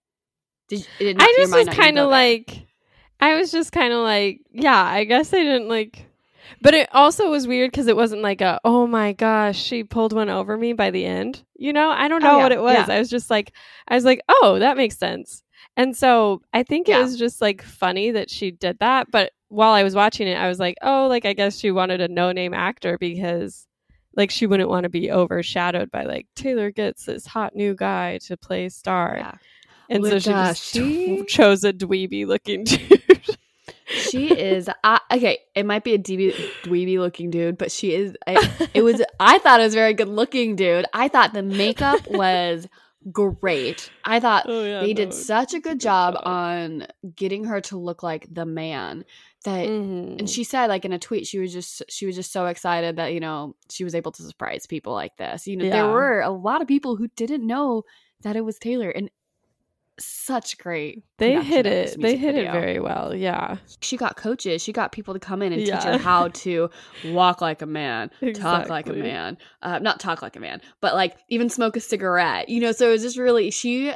[0.70, 2.66] Did it did not, I just was kind of like,
[3.20, 6.06] I was just kind of like, yeah, I guess I didn't like,
[6.62, 10.14] but it also was weird because it wasn't like a, oh my gosh, she pulled
[10.14, 11.44] one over me by the end.
[11.56, 12.74] You know, I don't Oh, know yeah, what it was.
[12.88, 12.94] yeah.
[12.96, 13.54] I was just like,
[13.88, 15.44] I was like, oh, that makes sense.
[15.78, 19.08] And so I think it was just like funny that she did that.
[19.12, 22.02] But while I was watching it, I was like, oh, like I guess she wanted
[22.02, 23.68] a no name actor because
[24.18, 28.18] like she wouldn't want to be overshadowed by like Taylor gets this hot new guy
[28.26, 29.16] to play star.
[29.18, 29.36] Yeah.
[29.90, 33.02] And oh so Which, she just she- chose a dweeby looking dude.
[33.92, 35.40] She is uh, okay.
[35.56, 38.16] It might be a dweeby, dweeby looking dude, but she is.
[38.28, 39.02] I, it was.
[39.20, 40.86] I thought it was a very good looking dude.
[40.94, 42.68] I thought the makeup was
[43.12, 43.90] great.
[44.06, 46.24] I thought oh yeah, they no, did such a good good job, job.
[46.26, 49.06] on getting her to look like the man
[49.44, 50.20] that Mhm.
[50.20, 52.98] and she said like in a tweet she was just she was just so excited
[52.98, 56.22] that you know she was able to surprise people like this you know there were
[56.22, 57.82] a lot of people who didn't know
[58.22, 59.10] that it was taylor and
[60.06, 62.00] such great they hit it.
[62.00, 62.52] They hit video.
[62.52, 63.14] it very well.
[63.16, 66.70] Yeah, she got coaches she got people to come in and teach her how to
[67.06, 70.94] walk like a man talk like a man uh, not talk like a man but
[70.94, 73.94] like even smoke a cigarette you know so it was just really she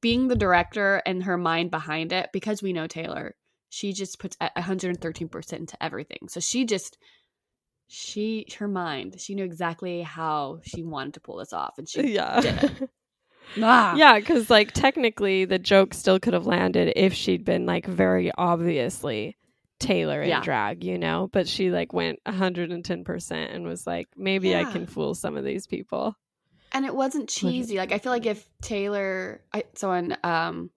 [0.00, 3.34] being the director and her mind behind it because we know taylor
[3.68, 6.98] she just puts 113% into everything so she just
[7.86, 12.14] she her mind she knew exactly how she wanted to pull this off and she
[12.14, 12.90] yeah, did it.
[13.62, 13.94] ah.
[13.96, 14.18] yeah.
[14.18, 19.36] Because like technically, the joke still could have landed if she'd been like very obviously
[19.78, 20.42] Taylor in Yeah.
[20.42, 21.28] drag, you know.
[21.32, 25.44] But she like went 110 percent and was like, maybe I can fool some of
[25.44, 26.14] these people.
[26.72, 30.70] and it wasn't cheesy like i feel like if taylor i so on um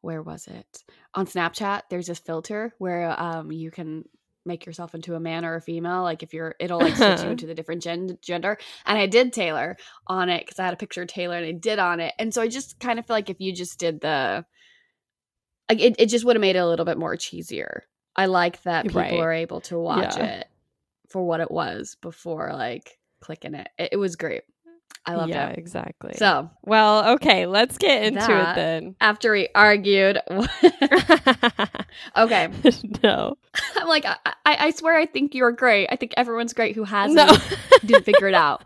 [0.00, 0.82] where was it
[1.14, 4.04] on snapchat there's this filter where um you can
[4.46, 7.28] make yourself into a man or a female like if you're it'll like switch you
[7.30, 8.56] into the different gen- gender
[8.86, 11.52] and i did taylor on it because i had a picture of taylor and i
[11.52, 14.00] did on it and so i just kind of feel like if you just did
[14.00, 14.44] the
[15.68, 17.80] like it, it just would have made it a little bit more cheesier
[18.18, 19.12] I like that people Right.
[19.20, 20.24] are able to watch Yeah.
[20.38, 20.46] it
[21.10, 23.68] for what it was before like clicking it.
[23.78, 24.44] It, it was great.
[25.08, 25.58] I loved yeah, it.
[25.58, 26.14] exactly.
[26.16, 28.96] So well, okay, let's get into That- it then.
[29.00, 30.18] after we argued,
[32.16, 32.48] okay,
[33.04, 33.36] no,
[33.76, 35.88] I'm like, I, I, swear, I think you're great.
[35.90, 37.36] I think everyone's great who hasn't no,
[37.84, 38.64] didn't figure it out.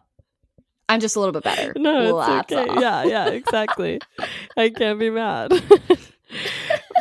[0.88, 1.72] I'm just a little bit better.
[1.76, 2.68] no, it's okay.
[2.68, 2.80] all.
[2.80, 4.00] Yeah, yeah, exactly.
[4.56, 5.50] I can't be mad.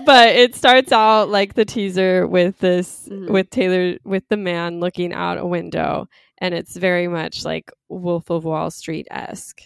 [0.06, 3.30] but it starts out like the teaser with this Mhm.
[3.32, 6.08] with Taylor with the man looking out a window,
[6.40, 9.62] and it's very much like Wolf of Wall Street esque.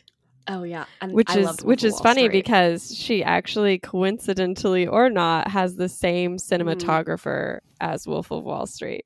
[0.47, 2.43] Oh yeah, and which I is which is Wall funny Street.
[2.43, 6.67] because she actually coincidentally or not has the same Mm-hmm.
[6.69, 9.05] cinematographer as Wolf of Wall Street.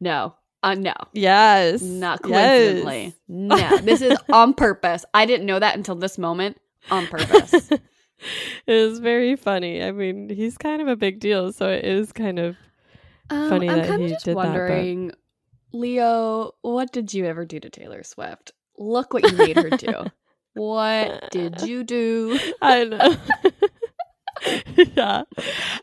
[0.00, 2.58] no, uh, no, Yes, not Yes.
[2.82, 3.14] coincidentally.
[3.28, 5.04] No, this is on purpose.
[5.14, 6.56] I didn't know that until this moment.
[6.90, 7.52] On purpose.
[7.70, 7.80] it
[8.66, 9.82] is very funny.
[9.82, 12.56] I mean, he's kind of a big deal, so it is kind of
[13.30, 15.12] Um, Funny I'm that he did that, but- wondering,
[15.80, 18.52] Leo, what did you ever do to Taylor Swift?
[18.78, 20.06] Look what you made her do.
[20.54, 22.38] what did you do?
[22.62, 23.16] I know.
[24.76, 25.22] yeah.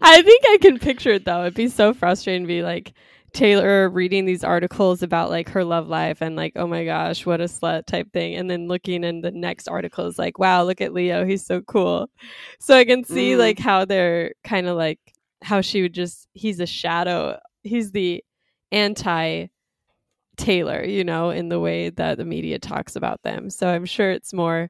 [0.01, 1.41] I think I can picture it though.
[1.41, 2.93] It'd be so frustrating to be like
[3.33, 7.41] Taylor reading these articles about like her love life and like, oh my gosh, what
[7.41, 8.35] a slut type thing.
[8.35, 11.25] And then looking in the next article is like, wow, look at Leo.
[11.25, 12.09] He's so cool.
[12.59, 13.39] So I can see Mm.
[13.39, 14.99] like how they're kind of like
[15.41, 17.39] how she would just, he's a shadow.
[17.63, 18.23] He's the
[18.71, 19.47] anti
[20.37, 23.49] Taylor, you know, in the way that the media talks about them.
[23.49, 24.69] So I'm sure it's more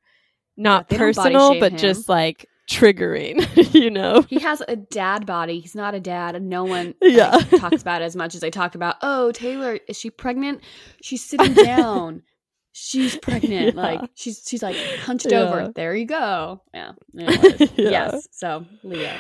[0.58, 1.78] not they personal, but him.
[1.80, 4.22] just like triggering, you know?
[4.24, 5.60] He has a dad body.
[5.60, 7.32] He's not a dad, and no one Yeah.
[7.32, 8.98] like, talks about it as much as they talk about.
[9.02, 10.62] Oh, Taylor, is she pregnant?
[11.02, 12.24] She's sitting down.
[12.76, 13.76] She's pregnant.
[13.76, 13.82] Yeah.
[13.82, 15.40] Like she's she's like hunched Yeah.
[15.42, 15.72] over.
[15.76, 16.62] There you go.
[16.74, 16.94] Yeah.
[17.20, 17.90] Anyways, Yeah.
[17.90, 18.28] Yes.
[18.32, 19.12] So Leo.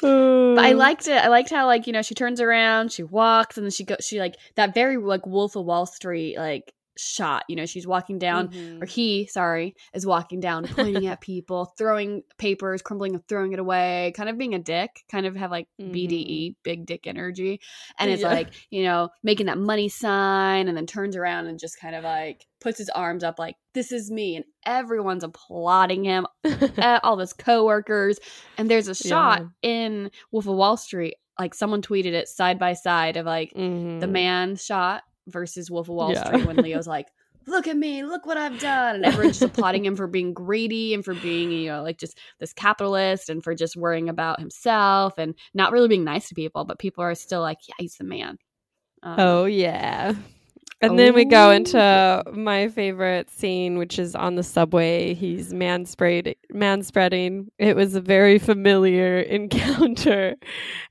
[0.00, 1.16] But I liked it.
[1.16, 3.98] I liked how like you know she turns around, she walks, and then she goes.
[4.00, 7.44] She like that very like Wolf of Wall Street like shot.
[7.48, 8.82] You know, she's walking down, Mhm.
[8.82, 13.58] or he, sorry, is walking down, pointing at people, throwing papers, crumbling and throwing it
[13.58, 17.60] away, kind of being a dick, kind of have like BDE, big dick energy,
[17.98, 18.28] and it's Yeah.
[18.32, 22.04] like you know making that money sign, and then turns around and just kind of
[22.04, 27.18] like puts his arms up like this is me, and everyone's applauding him uh, all
[27.18, 28.18] his coworkers.
[28.56, 32.72] And there's a shot in Wolf of Wall Street, like someone tweeted it side by
[32.72, 34.10] side of like the Mhm.
[34.10, 36.24] man shot versus Wolf of Wall Yeah.
[36.26, 37.06] Street when Leo's like,
[37.46, 40.94] "Look at me, look what I've done," and everyone's just applauding him for being greedy
[40.94, 45.14] and for being you know like just this capitalist and for just worrying about himself
[45.18, 46.64] and not really being nice to people.
[46.64, 48.38] But people are still like, "Yeah, he's the man."
[49.02, 50.14] Um, Oh yeah.
[50.80, 55.12] And then we go Oh, into my favorite scene, which is on the subway.
[55.12, 57.50] He's man sprayed, man spreading.
[57.58, 60.36] It was a very familiar encounter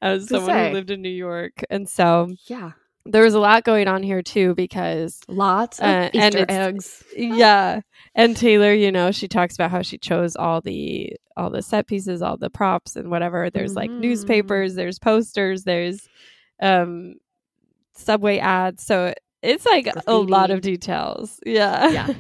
[0.02, 0.68] as someone say.
[0.68, 2.72] who lived in New York, and so yeah,
[3.12, 7.04] there was a lot going on here too because lots of Uh, Easter eggs.
[7.16, 7.82] yeah
[8.16, 11.88] and taylor you know she talks about how she chose all the all the set
[11.88, 14.00] pieces all the props and whatever there's like Mhm.
[14.00, 16.08] newspapers there's posters there's
[16.62, 17.16] um
[17.96, 22.14] subway ads so it's like a lot of details yeah Yeah.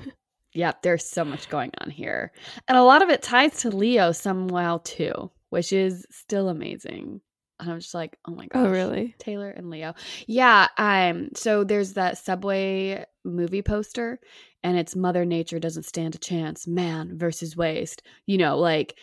[0.53, 2.31] Yep, there's so much going on here.
[2.67, 7.21] And a lot of it ties to Leo somehow too, which is still amazing.
[7.59, 8.65] And I'm just like, oh my gosh.
[8.65, 9.93] oh really Taylor and Leo.
[10.27, 14.19] Yeah, um so there's that Subway movie poster
[14.63, 18.01] and it's Mother Nature doesn't stand a chance, man versus waste.
[18.25, 18.95] You know, like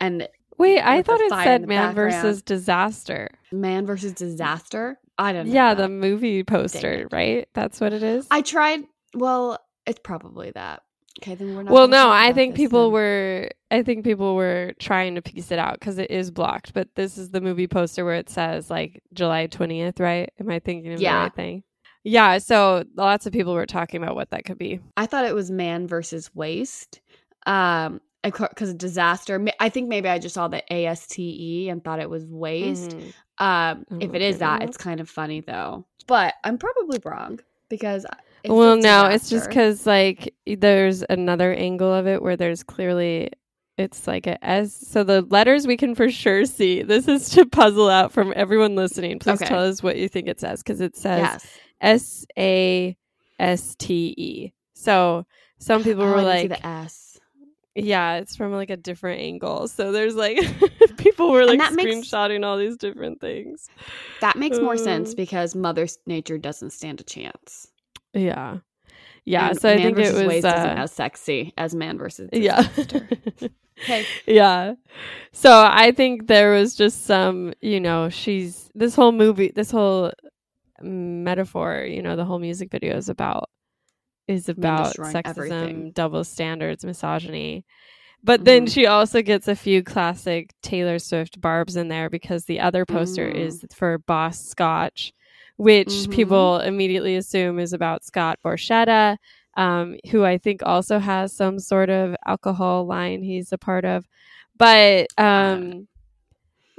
[0.00, 1.94] and wait i thought it said man background.
[1.94, 4.98] versus disaster man versus disaster.
[5.18, 5.52] I don't know.
[5.54, 5.82] yeah that.
[5.82, 10.82] the movie poster right that's what it is I tried well, it's probably that.
[11.22, 12.92] Okay, then we're not well no i think people then.
[12.92, 16.88] were i think people were trying to piece it out because it is blocked but
[16.94, 20.92] this is the movie poster where it says like july 20th right am i thinking
[20.94, 21.12] of Yeah.
[21.14, 21.62] the right thing
[22.04, 25.34] yeah so lots of people were talking about what that could be I thought it
[25.34, 27.00] was man versus waste.
[27.46, 29.42] Um, because disaster.
[29.60, 32.26] I think maybe I just saw the A S T E and thought it was
[32.26, 32.90] waste.
[32.90, 33.12] Mhm.
[33.38, 35.86] Um, if it is that, it's kind of funny though.
[36.06, 38.04] But I'm probably wrong because
[38.46, 43.30] well no it's just because like there's another angle of it where there's clearly
[43.78, 47.46] it's like a s so the letters we can for sure see this is to
[47.46, 49.46] puzzle out from everyone listening please Okay.
[49.46, 51.44] tell us what you think it says because it says.
[51.80, 52.94] S A
[53.38, 54.52] S T E.
[54.74, 55.24] So
[55.58, 57.18] some people Oh, were I like, the S.
[57.74, 59.66] yeah, it's from like a different angle.
[59.66, 60.38] So there's like
[60.98, 63.66] people were like that makes- screenshotting all these different things.
[64.20, 65.14] That makes more sense Uh.
[65.16, 67.68] because Mother Nature doesn't stand a chance.
[68.14, 68.58] Yeah.
[69.24, 70.46] Yeah, And so I think it was Waste isn't
[70.78, 72.66] uh, as sexy as Man versus yeah.
[73.84, 74.04] Okay.
[74.26, 74.74] yeah.
[75.32, 80.12] So I think there was just some, you know, she's this whole movie, this whole
[80.82, 83.48] metaphor, you know, the whole music video is about
[84.28, 85.92] is about sexism, everything.
[85.92, 87.64] double standards, misogyny.
[88.22, 88.72] But then Mhm.
[88.72, 93.28] she also gets a few classic Taylor Swift barbs in there because the other poster
[93.28, 93.34] Mm.
[93.34, 95.12] is for Boss Scotch,
[95.60, 96.10] which Mhm.
[96.10, 99.18] people immediately assume is about Scott Borchetta,
[99.56, 104.06] um, who I think also has some sort of alcohol line he's a part of.
[104.56, 105.86] But um,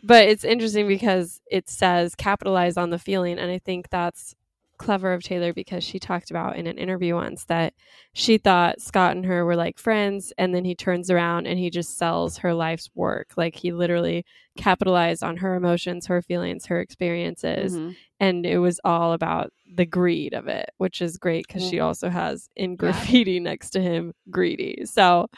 [0.03, 4.35] but it's interesting because it says capitalize on the feeling, and I think that's
[4.81, 7.73] clever of Taylor because she talked about in an interview once that
[8.13, 11.69] she thought Scott and her were like friends, and then he turns around and he
[11.69, 13.29] just sells her life's work.
[13.37, 14.25] Like he literally
[14.57, 17.95] capitalized on her emotions, her feelings, her experiences, Mhm.
[18.19, 22.09] and it was all about the greed of it, which is great because she also
[22.09, 24.81] has in graffiti next to him greedy.
[24.85, 25.29] So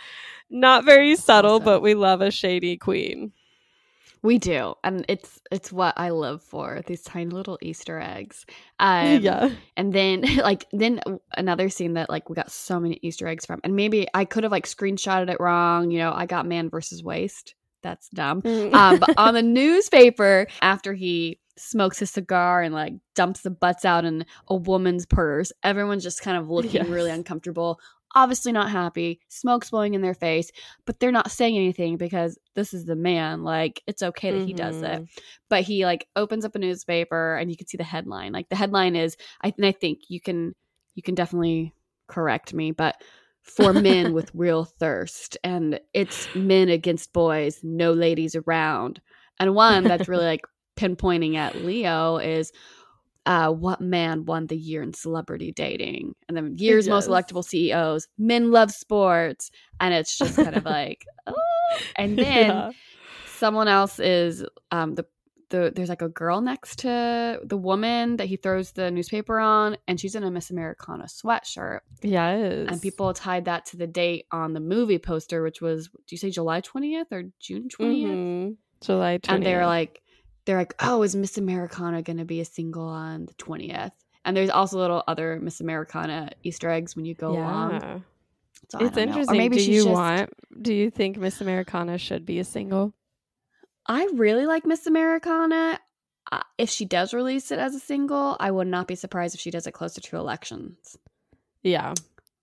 [0.49, 1.65] not very subtle, Awesome.
[1.65, 3.33] but we love a shady queen.
[4.23, 6.81] We do, and it's it's what I live for.
[6.87, 8.45] These tiny little Easter eggs.
[8.79, 9.49] Um, yeah.
[9.77, 10.99] And then like then
[11.37, 14.43] another scene that like we got so many Easter eggs from, and maybe I could
[14.43, 15.89] have like screenshotted it wrong.
[15.89, 17.55] You know, I got man versus waste.
[17.81, 18.41] That's dumb.
[18.45, 23.85] um, but on the newspaper, after he smokes his cigar and like dumps the butts
[23.85, 27.79] out in a woman's purse, everyone's just kind of looking really uncomfortable.
[28.15, 30.51] Obviously not happy, smoke's blowing in their face,
[30.85, 33.43] but they're not saying anything because this is the man.
[33.43, 35.07] Like it's okay that he does it, Mhm.
[35.49, 38.31] but he like opens up a newspaper and you can see the headline.
[38.31, 40.53] Like the headline is, I and I think you can
[40.95, 41.73] you can definitely
[42.07, 43.01] correct me, but
[43.41, 49.01] for men with real thirst, and it's men against boys, no ladies around.
[49.39, 50.41] And one that's really like
[50.77, 52.51] pinpointing at Leo is
[53.25, 56.15] uh, what man won the year in celebrity dating?
[56.27, 59.49] And then year's most electable CEOs, men love sports.
[59.79, 61.35] And it's just kind of like, oh.
[61.95, 62.71] And then Yeah.
[63.25, 65.05] someone else is um, the,
[65.49, 69.77] the, there's like a girl next to the woman that he throws the newspaper on,
[69.87, 71.79] and she's in a Miss Americana sweatshirt.
[72.01, 72.67] Is.
[72.69, 76.17] And people tied that to the date on the movie poster, which was, do you
[76.17, 78.17] say July 20th or June 20th?
[78.17, 78.57] Mhm.
[78.81, 79.29] July 20th.
[79.33, 80.01] and they're like
[80.45, 83.91] they're like oh is miss americana going to be a single on the 20th
[84.25, 88.03] and there's also little other miss americana easter eggs when you go along.
[88.69, 89.01] So It's know.
[89.03, 89.35] interesting.
[89.35, 90.29] or maybe do you just want?
[90.61, 92.93] Do you think Miss Americana should be a single?
[93.85, 95.77] i really like miss americana
[96.31, 99.41] uh, if she does release it as a single i would not be surprised if
[99.41, 100.97] she does it closer to elections
[101.63, 101.93] Yeah,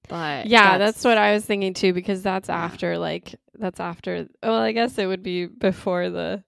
[0.08, 1.92] but yeah, that's, what I was thinking too.
[1.92, 2.56] Because that's Yeah.
[2.64, 4.26] after, like, that's after.
[4.42, 6.42] Well, I guess it would be before the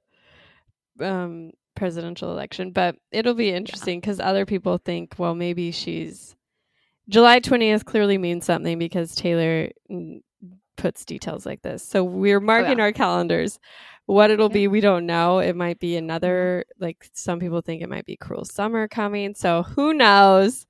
[1.01, 6.37] um presidential election, but it'll be interesting because other people think, well, maybe she's
[7.09, 7.85] July twentieth.
[7.85, 9.71] Clearly means something because Taylor
[10.77, 11.83] puts details like this.
[11.87, 12.85] So we're marking yeah.
[12.85, 13.59] our calendars.
[14.07, 14.55] What it'll Yeah.
[14.55, 15.39] be, we don't know.
[15.39, 19.35] It might be another, like some people think it might be Cruel Summer coming.
[19.35, 20.67] So who knows?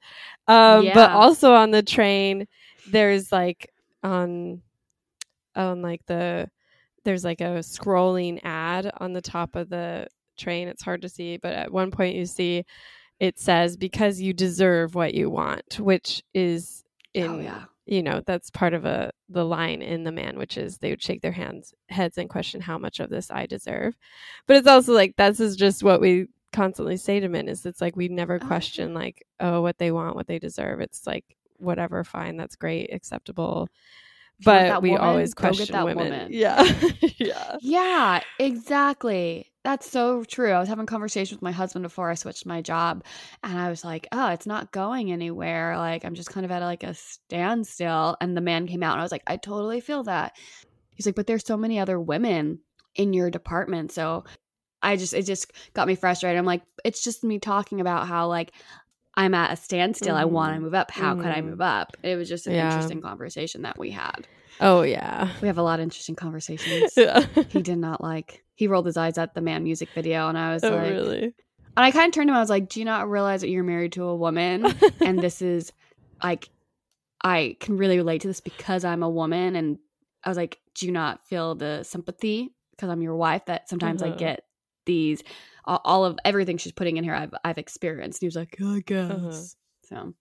[0.49, 2.47] Um, But also on the train,
[2.91, 4.63] there's like on
[5.55, 6.51] on like the
[7.05, 10.69] there's like a scrolling ad on the top of the train.
[10.69, 12.65] It's hard to see, but at one point you see
[13.21, 16.83] it says because you deserve what you want, which is
[17.17, 17.65] oh, in oh yeah.
[17.87, 21.03] you know that's part of a the line in the man which is they would
[21.03, 23.97] shake their hands heads and question how much of this i deserve.
[24.47, 27.81] But it's also like this is just what we constantly say to men is it's
[27.81, 30.81] like we never Oh, question like oh what they want what they deserve.
[30.81, 31.25] It's like
[31.59, 33.63] whatever fine that's great acceptable.
[33.63, 33.73] If you want
[34.45, 36.29] but we woman, always question that women woman.
[36.33, 36.63] yeah
[37.19, 39.51] yeah Yeah, exactly.
[39.65, 40.51] That's so true.
[40.51, 43.05] I was having a conversation with my husband before I switched my job,
[43.45, 45.79] and I was like, "Oh, it's not going anywhere.
[45.79, 49.01] Like, I'm just kind of at like a standstill." And the man came out, and
[49.01, 50.37] I was like, "I totally feel that."
[50.95, 52.59] He's like, "But there's so many other women
[52.97, 54.25] in your department, so."
[54.85, 56.37] I just it just got me frustrated.
[56.37, 58.51] I'm like, it's just me talking about how like
[59.15, 60.17] I'm at a standstill.
[60.17, 60.91] I want to move up.
[60.91, 61.47] How could I Mhm.
[61.51, 61.97] move up?
[62.03, 62.67] It was just an Yeah.
[62.67, 64.27] interesting conversation that we had.
[64.61, 68.69] oh yeah We have a lot of interesting conversations yeah he did not like he
[68.69, 71.33] rolled his eyes at the man music video and i was oh like really and
[71.87, 73.65] i kind of turned to him i was like do you not realize that you're
[73.65, 74.67] married to a woman
[75.01, 75.73] and this is
[76.23, 76.49] like
[77.25, 79.79] i can really relate to this because i'm a woman and
[80.23, 84.03] i was like do you not feel the sympathy because i'm your wife that sometimes
[84.03, 84.17] i Uh-huh.
[84.17, 84.45] get
[84.87, 85.23] these
[85.65, 88.69] all, of everything she's putting in here i've i've experienced and he was like "Yeah,
[88.69, 89.43] i guess Uh-huh.
[89.85, 90.15] so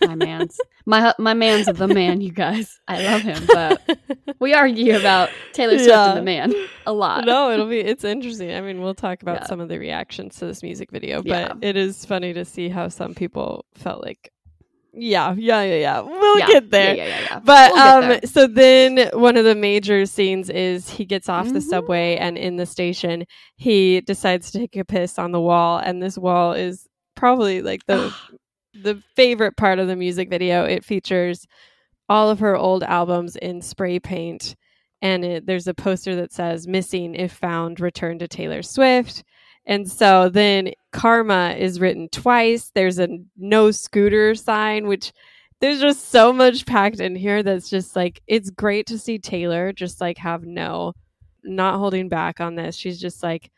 [0.06, 3.80] my man's my my man's the man you guys i love him but
[4.40, 6.08] we argue about Taylor Swift Yeah.
[6.10, 6.52] and the man
[6.86, 7.24] a lot.
[7.24, 8.52] no, it'll be it's interesting.
[8.54, 9.46] I mean, we'll talk about Yeah.
[9.46, 11.52] some of the reactions to this music video, but Yeah.
[11.62, 14.30] it is funny to see how some people felt like
[14.98, 16.00] Yeah, yeah, yeah, yeah.
[16.00, 16.94] We'll yeah, get there.
[16.96, 17.26] Yeah, yeah, yeah.
[17.30, 17.38] yeah.
[17.40, 18.20] But We'll um there.
[18.24, 21.68] so then one of the major scenes is he gets off the Mhm.
[21.68, 23.24] subway and in the station
[23.56, 27.84] he decides to take a piss on the wall and this wall is probably like
[27.86, 28.12] the
[28.82, 30.64] the favorite part of the music video.
[30.64, 31.46] It features
[32.08, 34.54] all of her old albums in spray paint
[35.02, 39.22] and it, there's a poster that says missing if found return to Taylor Swift.
[39.66, 42.70] And so then karma is written twice.
[42.74, 45.12] There's a no scooter sign which
[45.60, 49.72] there's just so much packed in here that's just like it's great to see Taylor
[49.72, 50.92] just like have no
[51.42, 52.76] not holding back on this.
[52.76, 53.50] She's just like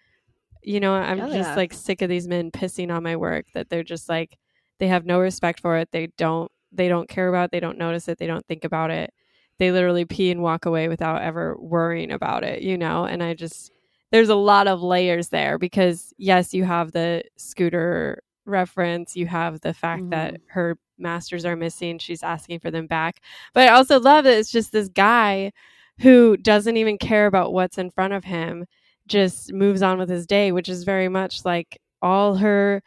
[0.62, 1.56] you know, I'm just yeah.
[1.56, 4.36] like sick of these men pissing on my work that they're just like
[4.78, 5.90] they have no respect for it.
[5.92, 8.90] They don't they don't care about it, they don't notice it, they don't think about
[8.90, 9.12] it.
[9.58, 13.04] They literally pee and walk away without ever worrying about it, you know?
[13.04, 13.72] And I just
[14.10, 19.60] there's a lot of layers there because yes, you have the scooter reference, you have
[19.60, 23.20] the fact that her masters are missing, she's asking for them back.
[23.54, 25.52] But I also love that it's just this guy
[26.00, 28.64] who doesn't even care about what's in front of him,
[29.06, 32.82] just moves on with his day, which is very much like all her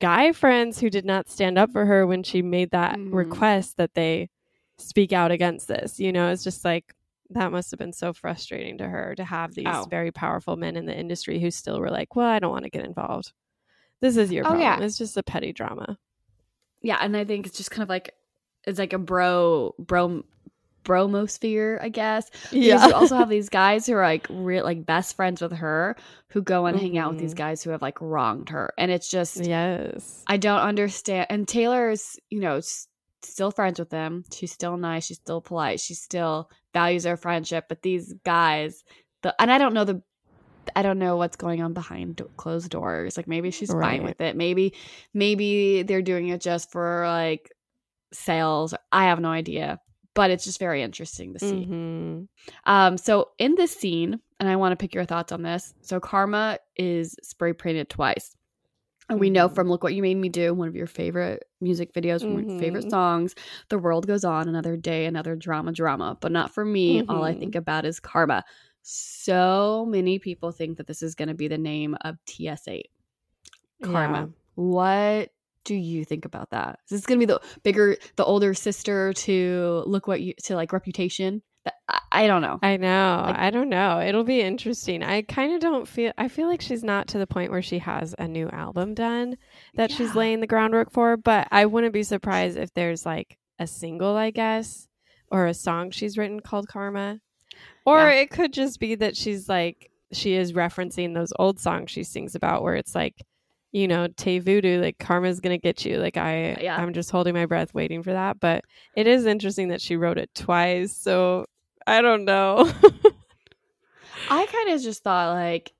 [0.00, 3.12] guy friends who did not stand up for her when she made that Mhm.
[3.14, 4.28] request that they
[4.78, 5.98] speak out against this.
[5.98, 6.92] You know, it's just like
[7.30, 9.86] that must have been so frustrating to her to have these Oh.
[9.90, 12.70] very powerful men in the industry who still were like, "Well, I don't want to
[12.70, 13.32] get involved.
[14.00, 14.62] This is your Oh, problem.
[14.62, 14.80] yeah.
[14.80, 15.98] It's just a petty drama."
[16.82, 18.14] yeah, and I think it's just kind of like
[18.64, 20.22] it's like a bro bro
[20.84, 22.30] bromosphere, I guess.
[22.50, 22.52] Because
[22.88, 25.96] you also have these guys who are like real like best friends with her
[26.28, 27.38] who go and hang out with these Mhm.
[27.38, 28.72] guys who have like wronged her.
[28.78, 30.22] And it's just yes.
[30.26, 31.26] I don't understand.
[31.30, 32.86] And Taylor's, you know, s-
[33.22, 34.24] still friends with them.
[34.32, 35.06] She's still nice.
[35.06, 35.80] She's still polite.
[35.80, 37.64] She's still values their friendship.
[37.68, 38.84] But these guys,
[39.22, 40.02] the and I don't know the,
[40.74, 43.16] I don't know what's going on behind closed doors.
[43.16, 43.98] Like maybe she's Right.
[43.98, 44.36] fine with it.
[44.36, 44.74] Maybe,
[45.14, 47.50] maybe they're doing it just for like
[48.12, 48.74] sales.
[48.92, 49.80] I have no idea.
[50.14, 51.66] But it's just very interesting to see.
[51.66, 52.28] Mhm.
[52.64, 55.74] Um, so in this scene, and I want to pick your thoughts on this.
[55.82, 58.34] So Karma is spray painted twice.
[59.08, 59.54] And we know Mhm.
[59.54, 62.50] from Look What You Made Me Do, one of your favorite music videos, one of
[62.50, 62.90] your favorite Mhm.
[62.90, 63.34] songs,
[63.68, 66.18] The World Goes On, Another Day, Another Drama, Drama.
[66.20, 67.02] But not for me.
[67.06, 67.38] All I Mhm.
[67.38, 68.44] think about is Karma.
[68.82, 72.90] So many people think that this is going to be the name of TS8.
[73.82, 74.18] Karma.
[74.18, 74.26] Yeah.
[74.54, 75.30] What
[75.64, 76.80] do you think about that?
[76.86, 80.54] Is this going to be the bigger, the older sister to Look What You, to
[80.54, 81.42] like Reputation?
[81.64, 81.74] That-
[82.24, 82.58] I, don't know.
[82.62, 83.24] I know.
[83.26, 84.00] Like- I don't know.
[84.00, 85.02] It'll be interesting.
[85.02, 86.12] I kind of don't feel.
[86.18, 89.36] I feel like she's not to the point where she has a new album done
[89.74, 91.16] that she's laying the groundwork for.
[91.16, 94.88] But I wouldn't be surprised if there's like a single, I guess,
[95.30, 97.20] or a song she's written called Karma,
[97.84, 98.20] or Yeah.
[98.20, 102.34] it could just be that she's like she is referencing those old songs she sings
[102.34, 103.14] about, where it's like.
[103.72, 105.98] You know, Tay Voodoo, like karma's gonna get you.
[105.98, 106.76] Like I, Yeah.
[106.76, 108.40] I'm just holding my breath, waiting for that.
[108.40, 108.64] But
[108.96, 110.96] it is interesting that she wrote it twice.
[110.96, 111.44] So
[111.86, 112.70] I don't know.
[114.30, 115.72] I kind of just thought like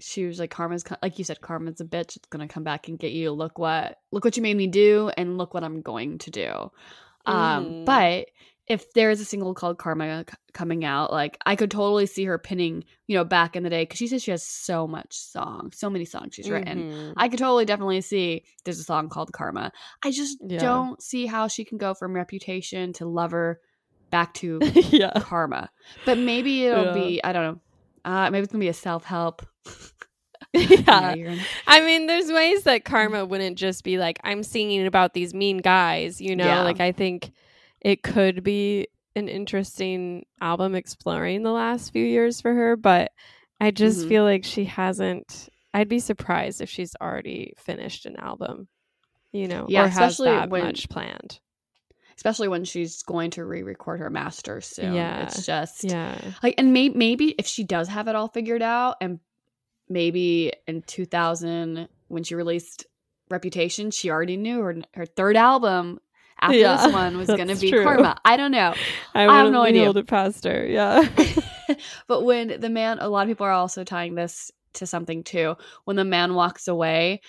[0.00, 2.98] she was like karma's like you said karma's a bitch it's gonna come back and
[2.98, 6.18] get you look what look what you made me do and look what i'm going
[6.18, 6.48] to do
[7.26, 7.84] um Mhm.
[7.84, 8.26] but
[8.66, 12.24] if there is a single called karma c- coming out like i could totally see
[12.24, 15.14] her pinning you know back in the day because she says she has so much
[15.16, 17.12] song so many songs she's written Mhm.
[17.16, 19.70] I could totally definitely see there's a song called Karma.
[20.02, 20.58] I just Yeah.
[20.58, 23.60] don't see how she can go from reputation to lover
[24.14, 24.58] back to
[24.90, 25.12] yeah.
[25.20, 25.68] karma.
[26.06, 26.92] But maybe it'll Yeah.
[26.94, 27.60] be I don't know.
[28.10, 29.44] Uh, maybe it's gonna be a self help.
[30.52, 31.14] yeah.
[31.66, 35.58] I mean, there's ways that karma wouldn't just be like, I'm singing about these mean
[35.58, 36.44] guys, you know?
[36.46, 36.62] Yeah.
[36.62, 37.32] Like, I think
[37.80, 38.86] it could be
[39.16, 43.10] an interesting album exploring the last few years for her, but
[43.60, 44.08] I just Mhm.
[44.08, 45.48] feel like she hasn't.
[45.72, 48.68] I'd be surprised if she's already finished an album,
[49.32, 51.40] you know, Yeah, or has that when- much planned.
[52.16, 54.94] Especially when she's going to re-record her master soon.
[54.94, 55.22] Yeah.
[55.24, 56.16] it's just Yeah.
[56.42, 59.20] like, and may- maybe if she does have it all figured out, and
[59.88, 62.86] maybe in 2000 when she released
[63.30, 65.98] Reputation, she already knew her her third album
[66.40, 67.82] after Yeah, this one was going to be true.
[67.82, 68.20] Karma.
[68.24, 68.74] I don't know.
[69.14, 69.90] I, have wouldn't no idea.
[69.90, 70.66] it past her.
[70.66, 71.08] Yeah.
[72.06, 75.56] but when the man, a lot of people are also tying this to something too.
[75.84, 77.22] When the man walks away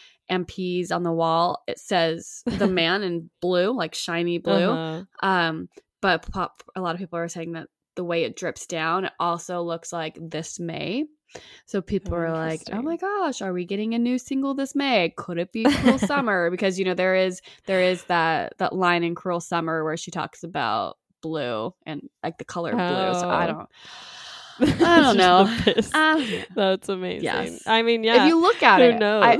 [0.47, 4.71] pees on the wall, it says the man in blue, like shiny blue.
[4.71, 5.03] Uh-huh.
[5.21, 5.69] Um,
[6.01, 9.13] but pop, a lot of people are saying that the way it drips down, it
[9.19, 11.05] also looks like this May.
[11.65, 14.73] So people Oh, are like, "Oh my gosh, are we getting a new single this
[14.76, 15.13] May?
[15.17, 19.03] Could it be Cruel Summer?" Because you know there is there is that that line
[19.03, 22.80] in Cruel Summer where she talks about blue and like the color blue.
[23.19, 23.53] So I Oh.
[23.53, 23.69] don't.
[24.82, 25.53] I don't know.
[25.93, 26.26] Uh.
[26.55, 27.23] That's amazing.
[27.26, 27.63] Yes.
[27.67, 28.23] I mean, yeah.
[28.23, 29.23] If you look at it who it, knows?
[29.23, 29.39] I,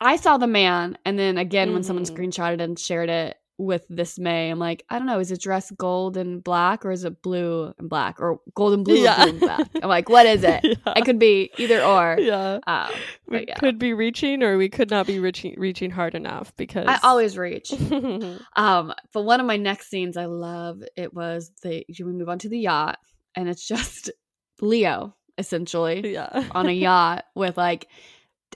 [0.00, 2.16] I saw the man, and then again when someone Mhm.
[2.16, 4.50] screenshotted and shared it, with this May.
[4.50, 7.74] I'm like, I don't know, is it dress gold and black or is it blue
[7.76, 9.14] and black or gold and blue Yeah.
[9.20, 9.68] or blue and black?
[9.82, 10.60] I'm like, what is it?
[10.62, 10.92] Yeah.
[10.94, 12.18] It could be either or.
[12.20, 12.60] yeah.
[12.68, 12.92] Um,
[13.26, 13.56] We yeah.
[13.58, 17.36] could be reaching or we could not be reaching reaching hard enough because I always
[17.36, 17.72] reach.
[18.54, 22.38] Um, but one of my next scenes I love it was the we move on
[22.38, 22.98] to the yacht
[23.34, 24.12] and it's just
[24.60, 26.44] Leo essentially yeah.
[26.52, 27.88] on a yacht with like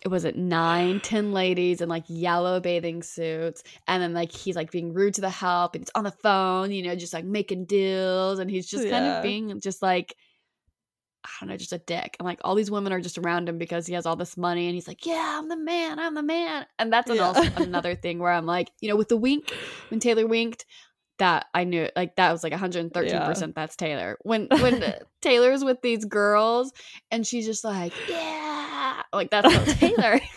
[0.09, 4.71] was it nine, ten ladies in like yellow bathing suits, and then like he's like
[4.71, 7.67] being rude to the help, and it's on the phone, you know, just like making
[7.67, 10.17] deals, and he's just kind of being just like
[11.25, 12.17] I don't know, just a dick.
[12.19, 14.67] And like all these women are just around him because he has all this money,
[14.67, 17.27] and he's like, "Yeah, I'm the man, I'm the man." And that's an Yeah.
[17.27, 19.55] also another thing where I'm like, you know, with the wink
[19.89, 20.67] when Taylor winked,
[21.19, 24.19] that I knew like that was like 113 percent that's Taylor.
[24.23, 24.83] When when
[25.23, 26.73] Taylor's with these girls
[27.13, 28.82] and she's just like, yeah,
[29.13, 30.21] like that's so Taylor.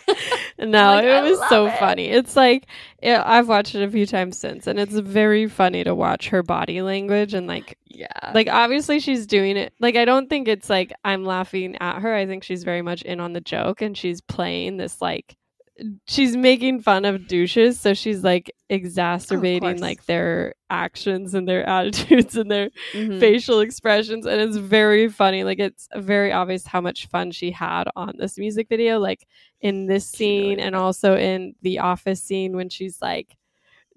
[0.58, 1.78] No, Like, it was so it.
[1.78, 2.06] funny.
[2.06, 2.66] It's like
[3.02, 6.42] yeah, I've watched it a few times since, and it's very funny to watch her
[6.42, 9.74] body language and like yeah, like obviously she's doing it.
[9.80, 12.14] Like I don't think it's like I'm laughing at her.
[12.14, 15.36] I think she's very much in on the joke, and she's playing this like
[16.06, 19.80] she's making fun of douches, so she's like exacerbating course.
[19.80, 23.20] like their actions and their attitudes and their Mhm.
[23.20, 27.84] facial expressions and it's very funny like it's very obvious how much fun she had
[27.94, 29.26] on this music video like
[29.60, 33.36] in this She really scene and also in the office scene when she's like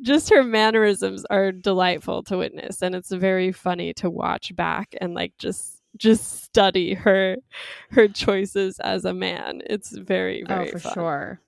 [0.01, 5.15] just her mannerisms are delightful to witness and it's very funny to watch back and
[5.15, 7.37] like just just study her
[7.89, 10.93] her choices as a man it's very oh very for fun.
[10.93, 11.41] sure.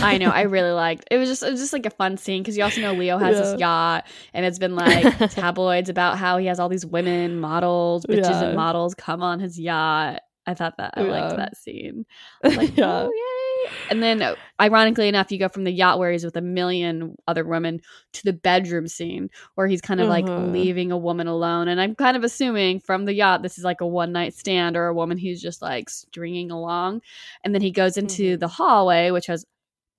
[0.00, 0.30] I know.
[0.30, 1.04] I really liked.
[1.10, 3.18] It was just it was just like a fun scene because you also know Leo
[3.18, 7.36] has his yacht, and it's been like tabloids about how he has all these women
[7.38, 8.44] models, bitches Yeah.
[8.44, 10.20] and models come on his yacht.
[10.46, 11.10] I thought that I Yeah.
[11.10, 12.06] liked that scene.
[12.44, 13.02] Like, Yeah.
[13.06, 13.70] oh yay!
[13.90, 17.44] And then, ironically enough, you go from the yacht where he's with a million other
[17.44, 17.80] women
[18.14, 20.46] to the bedroom scene where he's kind of like Uh-huh.
[20.46, 21.68] leaving a woman alone.
[21.68, 24.76] And I'm kind of assuming from the yacht this is like a one night stand
[24.76, 27.02] or a woman he's just like stringing along.
[27.44, 28.40] And then he goes into Mhm.
[28.40, 29.44] the hallway, which has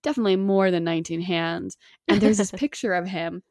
[0.03, 1.77] definitely more than 19 hands.
[2.07, 3.43] And there's this picture of him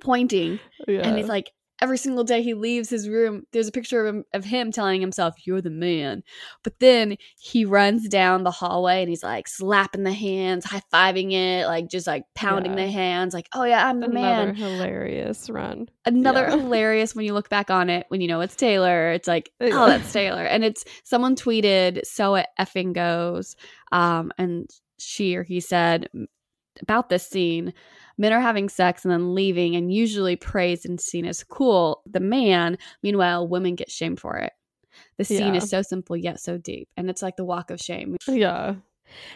[0.00, 1.00] pointing yeah.
[1.00, 1.50] and he's like
[1.82, 5.00] every single day he leaves his room there's a picture of him, of him telling
[5.00, 6.22] himself you're the man
[6.62, 11.66] but then he runs down the hallway and he's like slapping the hands high-fiving it
[11.66, 12.84] like just like pounding Yeah.
[12.86, 16.56] the hands like oh yeah i'm the another man hilarious run another Yeah.
[16.56, 19.86] hilarious when you look back on it when you know it's taylor it's like oh
[19.86, 23.56] that's taylor and it's someone tweeted so it effing goes
[23.92, 24.70] um and
[25.00, 26.08] she or he said
[26.82, 27.72] about this scene
[28.16, 32.20] men are having sex and then leaving and usually praised and seen as cool the
[32.20, 34.52] man meanwhile women get shamed for it
[35.18, 35.60] the scene Yeah.
[35.62, 38.74] is so simple yet so deep and it's like the walk of shame Yeah.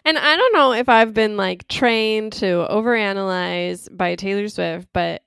[0.04, 5.22] And I don't know if I've been like trained to overanalyze by Taylor Swift, but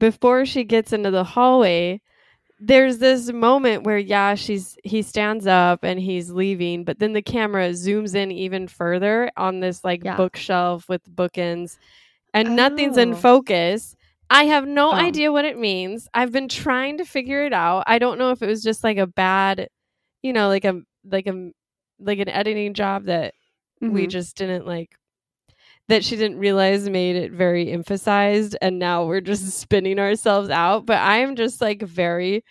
[0.00, 2.00] before she gets into the hallway,
[2.60, 7.22] there's this moment where yeah, she's he stands up and he's leaving, but then the
[7.22, 10.16] camera zooms in even further on this like Yeah.
[10.16, 11.76] bookshelf with bookends
[12.34, 13.16] and nothing's in Oh.
[13.16, 13.96] focus.
[14.30, 14.94] I have no Oh.
[14.94, 16.08] idea what it means.
[16.14, 17.84] I've been trying to figure it out.
[17.86, 19.68] I don't know if it was just like a bad,
[20.22, 21.50] you know, like a like a
[22.00, 23.34] like an editing job that
[23.80, 24.10] we Mhm.
[24.10, 24.96] just didn't like
[25.88, 30.86] that she didn't realize made it very emphasized and now we're just spinning ourselves out.
[30.86, 32.42] But i am just like very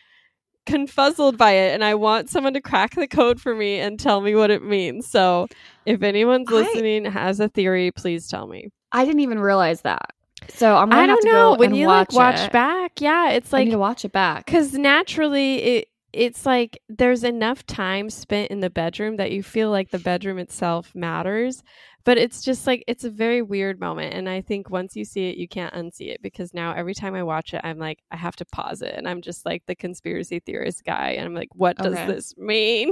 [0.65, 4.21] confuzzled by it and i want someone to crack the code for me and tell
[4.21, 5.07] me what it means.
[5.07, 5.47] So
[5.85, 8.69] if anyone's I- listening has a theory please tell me.
[8.91, 10.11] I didn't even realize that.
[10.49, 11.53] So i'm gonna i don't to know.
[11.55, 12.51] go when and you watch like watch it.
[12.51, 14.45] back yeah it's i like need to watch it back.
[14.45, 19.71] because naturally it it's like there's enough time spent in the bedroom that you feel
[19.71, 21.63] like the bedroom itself matters
[22.05, 25.29] but it's just like it's a very weird moment and i think once you see
[25.29, 28.15] it you can't unsee it because now every time i watch it i'm like i
[28.17, 31.49] have to pause it and i'm just like the conspiracy theorist guy and i'm like
[31.53, 32.07] what does Okay.
[32.07, 32.91] this mean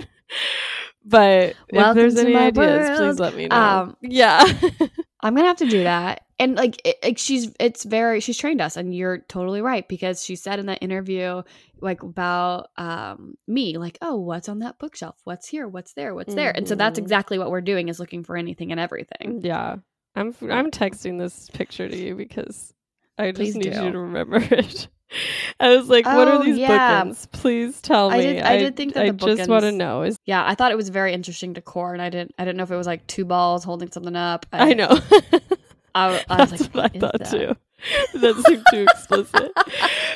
[1.05, 2.97] but if there's any ideas world.
[2.97, 4.43] please let me know Um, yeah
[5.23, 6.25] I'm gonna have to do that.
[6.39, 10.25] And like, it, like she's, it's very, she's trained us, and you're totally right because
[10.25, 11.43] she said in that interview,
[11.81, 15.17] like about um me, like, oh, what's on that bookshelf?
[15.23, 15.67] What's here?
[15.67, 16.15] What's there?
[16.15, 16.55] What's there?
[16.57, 17.03] And so that's Mhm.
[17.03, 19.41] exactly what we're doing is looking for anything and everything.
[19.43, 19.77] Yeah.
[20.15, 22.73] I'm I'm texting this picture to you because
[23.21, 23.83] I just Please need do.
[23.85, 24.87] you to remember it.
[25.59, 27.03] I was like, what Oh, are these yeah.
[27.03, 27.29] bookends?
[27.31, 28.17] Please tell me.
[28.17, 30.03] I did- I did think that I the just want to know.
[30.03, 32.63] Is Yeah, I thought it was very interesting decor, and I didn't, I didn't know
[32.63, 34.45] if it was like two balls holding something up.
[34.53, 34.89] I know.
[35.93, 37.29] I, I was like, what I thought that?
[37.31, 37.55] too.
[38.19, 39.51] That seemed too explicit.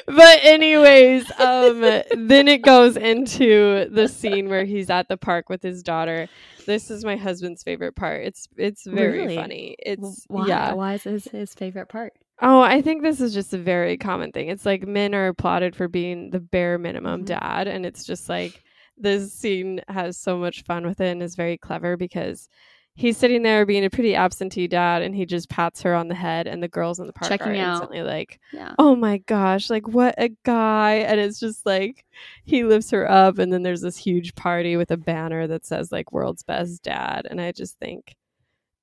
[0.06, 5.62] But anyways, um then it goes into the scene where he's at the park with
[5.64, 6.30] his daughter.
[6.66, 8.24] This is my husband's favorite part.
[8.24, 9.36] It's it's very Really?
[9.36, 9.76] funny.
[9.80, 10.48] It's Why?
[10.48, 10.74] yeah.
[10.74, 12.14] Why is this his favorite part?
[12.42, 14.50] Oh, I think this is just a very common thing.
[14.50, 17.26] It's like men are applauded for being the bare minimum Mhm.
[17.28, 18.62] dad, and it's just like
[18.98, 22.50] this scene has so much fun with it and is very clever because
[22.98, 26.16] he's sitting there being a pretty absentee dad, and he just pats her on the
[26.16, 27.74] head, and the girls in the park Checking are out.
[27.76, 28.74] instantly like, Yeah.
[28.80, 32.06] "Oh my gosh, like what a guy!" And it's just like
[32.46, 35.92] he lifts her up, and then there's this huge party with a banner that says
[35.92, 38.16] like "World's Best Dad," and I just think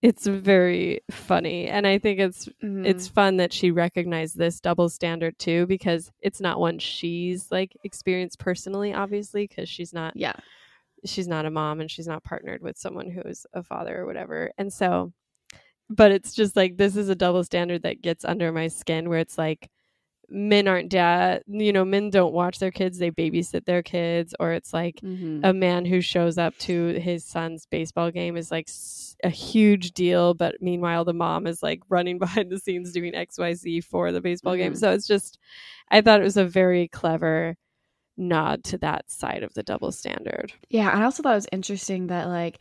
[0.03, 2.85] it's very funny, and I think it's Mhm.
[2.87, 7.77] it's fun that she recognized this double standard too because it's not one she's like
[7.85, 10.35] experienced personally obviously because she's not yeah.
[11.05, 14.07] she's not a mom and she's not partnered with someone who is a father or
[14.07, 15.13] whatever and so
[15.91, 19.19] but it's just like this is a double standard that gets under my skin where
[19.21, 19.69] it's like
[20.29, 24.53] men aren't dad you know men don't watch their kids they babysit their kids or
[24.53, 25.41] it's like Mhm.
[25.45, 28.69] a man who shows up to his son's baseball game is like
[29.25, 33.85] a huge deal but meanwhile the mom is like running behind the scenes doing xyz
[33.85, 34.79] for the baseball game Mhm.
[34.79, 35.39] so it's just
[35.91, 37.57] i thought it was a very clever
[38.17, 42.09] nod to that side of the double standard Yeah, I also thought it was interesting
[42.09, 42.59] that like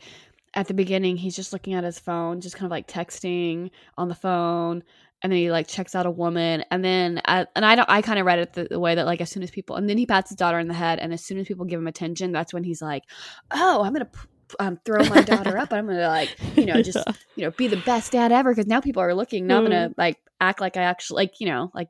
[0.54, 4.08] at the beginning he's just looking at his phone, just kind of like texting on
[4.08, 4.82] the phone,
[5.22, 8.02] and then he like checks out a woman, and then I, and I don't I
[8.02, 9.98] kind of read it the, the way that like as soon as people and then
[9.98, 12.32] he pats his daughter in the head, and as soon as people give him attention,
[12.32, 13.04] that's when he's like,
[13.52, 14.06] oh, I'm gonna.
[14.06, 14.28] p-
[14.60, 17.12] Um, throw my daughter up, I'm gonna like, you know, just Yeah.
[17.36, 19.46] you know, be the best dad ever because now people are looking.
[19.46, 21.88] Now I'm gonna like act like I actually like, you know, like,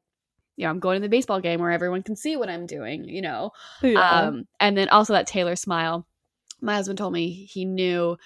[0.57, 3.03] you know, I'm going to the baseball game where everyone can see what I'm doing,
[3.09, 3.51] you know.
[3.83, 3.99] Yeah.
[4.27, 6.07] Um, and then also that Taylor smile.
[6.61, 8.17] My husband told me he knew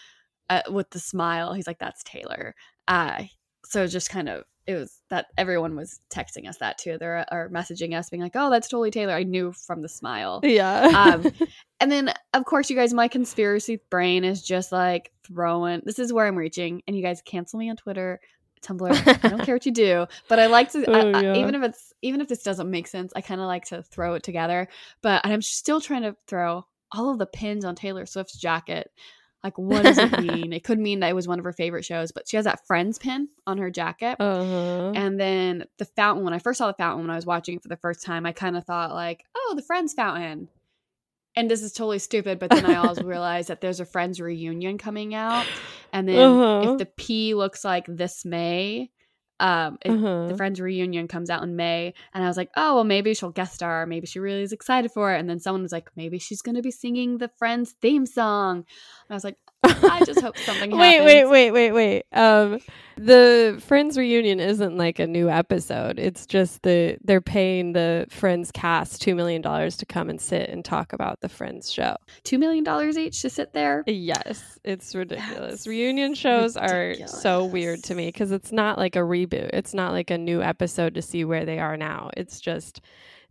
[0.51, 1.55] uh, with the smile.
[1.55, 2.55] He's like, "That's Taylor."
[2.89, 3.23] Uh,
[3.65, 6.97] so just kind of it was that everyone was texting us that too.
[6.99, 10.41] They're or messaging us being like, "Oh, that's totally Taylor." I knew from the smile.
[10.43, 11.31] yeah um,
[11.81, 15.83] And then, of course, you guys, my conspiracy brain is just like throwing.
[15.85, 18.19] This is where I'm reaching, and you guys cancel me on Twitter,
[18.62, 19.25] Tumblr.
[19.25, 20.79] I don't care what you do, but I like to.
[20.91, 21.35] I, Oh, I- yeah.
[21.37, 24.14] even if it's even if this doesn't make sense, I kind of like to throw
[24.14, 24.69] it together.
[25.03, 28.91] But I'm still trying to throw all of the pins on Taylor Swift's jacket.
[29.47, 30.53] Like, what does it mean?
[30.53, 32.66] it could mean that it was one of her favorite shows, but she has that
[32.66, 34.16] Friends pin on her jacket.
[34.20, 34.92] uh-huh.
[34.94, 37.62] And then the fountain, when I first saw the fountain when I was watching it
[37.62, 40.49] for the first time, I kind of thought, like, oh, the Friends fountain.
[41.38, 44.78] And this is totally stupid, but then I also realized that there's a Friends reunion
[44.78, 45.47] coming out.
[45.92, 46.72] And then Uh-huh.
[46.72, 48.90] if the P looks like this May,
[49.41, 50.26] um, it, Uh-huh.
[50.28, 51.95] the Friends reunion comes out in May.
[52.14, 53.87] And I was like, oh, well, maybe she'll guest star.
[53.87, 55.18] Maybe she really is excited for it.
[55.20, 58.57] And then someone was like, maybe she's going to be singing the Friends theme song.
[58.59, 61.07] And I was like, I just hope something wait, happens.
[61.07, 62.05] wait, wait, wait, wait.
[62.13, 62.61] Um,
[62.97, 65.99] the Friends reunion isn't like a new episode.
[65.99, 70.49] It's just the they're paying the Friends cast two million dollars to come and sit
[70.49, 71.97] and talk about the Friends show.
[72.25, 73.85] $2 million each to sit there.
[73.87, 75.51] Yes, it's ridiculous.
[75.51, 79.51] That's reunion shows are so weird to me because it's not like a reboot.
[79.53, 82.11] It's not like a new episode to see where they are now.
[82.17, 82.81] It's just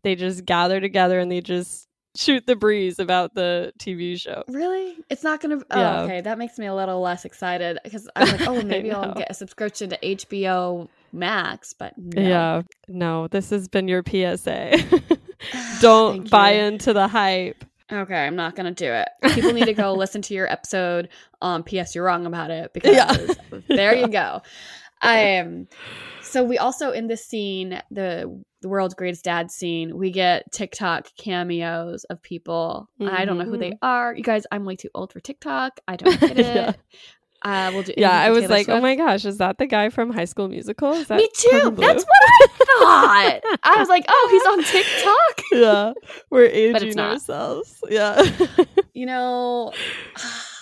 [0.04, 1.85] they just gather together and they just
[2.16, 4.44] shoot the breeze about the TV show.
[4.48, 4.98] Really?
[5.10, 5.60] It's not gonna.
[5.72, 6.02] Oh, Yeah.
[6.02, 6.22] okay.
[6.22, 9.34] That makes me a little less excited because I'm like, oh, maybe I'll get a
[9.34, 12.22] subscription to HBO Max, but no.
[12.22, 14.78] Yeah, no, this has been your PSA.
[15.82, 16.62] Don't buy you.
[16.64, 17.64] into the hype.
[17.92, 19.10] Okay, I'm not gonna do it.
[19.34, 21.10] People need to go listen to your episode
[21.42, 21.94] on PS.
[21.94, 23.16] You're wrong about it because Yeah.
[23.68, 24.02] there Yeah.
[24.06, 24.42] you go.
[25.02, 25.68] I um.
[26.24, 31.10] So we also in this scene, the the world's greatest dad scene, we get TikTok
[31.20, 32.90] cameos of people.
[33.00, 34.16] I don't know who they are.
[34.16, 35.80] You guys, I'm way too old for TikTok.
[35.88, 36.46] I don't get it.
[36.48, 36.74] Yeah.
[37.44, 37.94] Uh, we'll do.
[37.96, 40.48] Yeah, I was Taylor like, oh my gosh, is that the guy from High School
[40.48, 40.94] Musical?
[40.94, 41.76] Is that Me too.
[41.78, 43.40] That's what I thought.
[43.62, 45.46] I was like, oh, he's on TikTok.
[45.52, 45.94] yeah,
[46.32, 47.84] we're aging ourselves.
[47.88, 48.20] Yeah.
[48.96, 49.74] You know,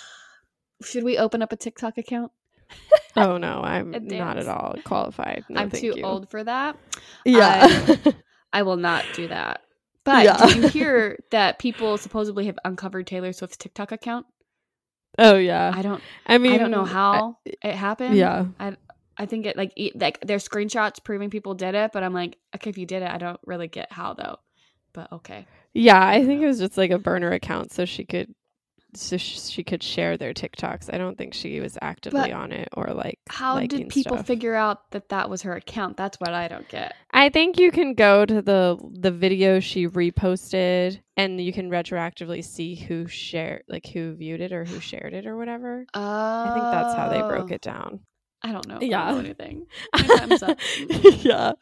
[0.84, 2.32] should we open up a TikTok account?
[3.16, 5.44] oh no, I'm not at all qualified.
[5.48, 6.02] No, I'm too you.
[6.02, 6.76] old for that.
[7.24, 7.96] Yeah.
[8.52, 9.60] I will not do that.
[10.04, 10.36] But Yeah.
[10.46, 14.26] did you hear that people supposedly have uncovered Taylor Swift's TikTok account?
[15.18, 15.72] oh yeah.
[15.74, 16.02] I don't.
[16.26, 18.16] I mean, I don't know I- how it happened.
[18.16, 18.46] yeah.
[19.16, 22.36] I think it like e- like there's screenshots proving people did it, but I'm like,
[22.56, 24.38] okay, if you did it, I don't really get how though.
[24.92, 25.46] But okay.
[25.72, 28.34] Yeah, I think it was just like a burner account so she could
[28.96, 30.92] so sh- she could share their TikToks.
[30.92, 34.26] I don't think she was actively But on it or like How did people stuff.
[34.26, 35.96] figure out that that was her account?
[35.96, 36.94] That's what I don't get.
[37.12, 42.44] I think you can go to the the video she reposted and you can retroactively
[42.44, 45.86] see who shared like who viewed it or who shared it or whatever.
[45.94, 48.00] Oh, I think that's how they broke it down.
[48.46, 48.78] I don't know.
[48.78, 49.06] Yeah.
[49.06, 49.66] Don't know anything.
[49.94, 50.58] My time's up.
[51.22, 51.52] yeah.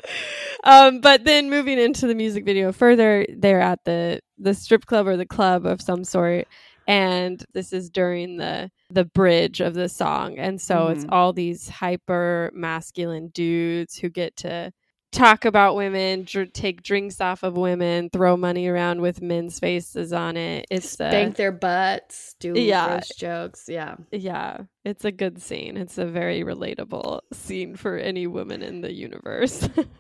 [0.65, 5.07] Um, but then moving into the music video further, they're at the the strip club
[5.07, 6.49] or the club of some sort.
[6.87, 10.39] And this is during the the bridge of the song.
[10.39, 11.13] And so it's Mhm.
[11.13, 14.71] all these hyper masculine dudes who get to
[15.13, 20.13] talk about women, dr- take drinks off of women, throw money around with men's faces
[20.13, 20.67] on it.
[20.71, 23.01] It's uh, Bank their butts, do Yeah.
[23.17, 23.69] jokes.
[23.69, 23.97] Yeah.
[24.11, 25.77] yeah, it's a good scene.
[25.77, 29.69] It's a very relatable scene for any woman in the universe.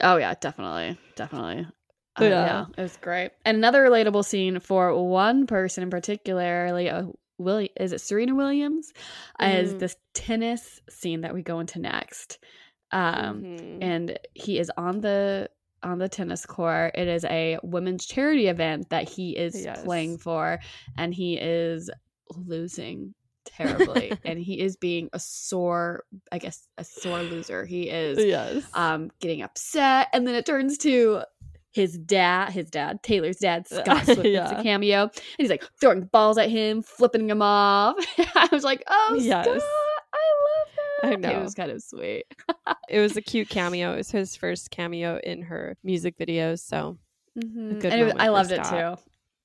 [0.00, 1.68] Oh yeah, definitely, definitely.
[2.20, 2.30] Uh, Yeah.
[2.44, 2.64] yeah.
[2.78, 3.32] it was great.
[3.44, 7.04] And another relatable scene for one person in particular, uh,
[7.38, 8.92] Willie, is it Serena Williams?
[9.40, 9.78] Is Mhm.
[9.80, 12.38] this tennis scene that we go into next?
[12.92, 13.78] Um, Mhm.
[13.82, 15.50] and he is on the
[15.82, 16.92] on the tennis court.
[16.94, 19.84] It is a women's charity event that he is Yes.
[19.84, 20.58] playing for,
[20.96, 21.90] and he is
[22.34, 27.66] losing terribly, and he is being a sore, I guess, a sore loser.
[27.66, 28.64] He is yes.
[28.72, 31.22] um getting upset and then it turns to
[31.74, 34.60] his dad his dad taylor's dad scott Swift yeah.
[34.60, 37.96] A cameo and he's like throwing balls at him flipping him off
[38.34, 39.44] i was like oh Yes.
[39.44, 39.56] scott
[40.14, 42.24] i love that I it was kind of sweet
[42.88, 43.92] it was a cute cameo.
[43.92, 46.60] It was his first cameo in her music videos.
[46.60, 46.96] So
[47.36, 47.80] Mhm.
[47.80, 48.94] good and was, i loved it too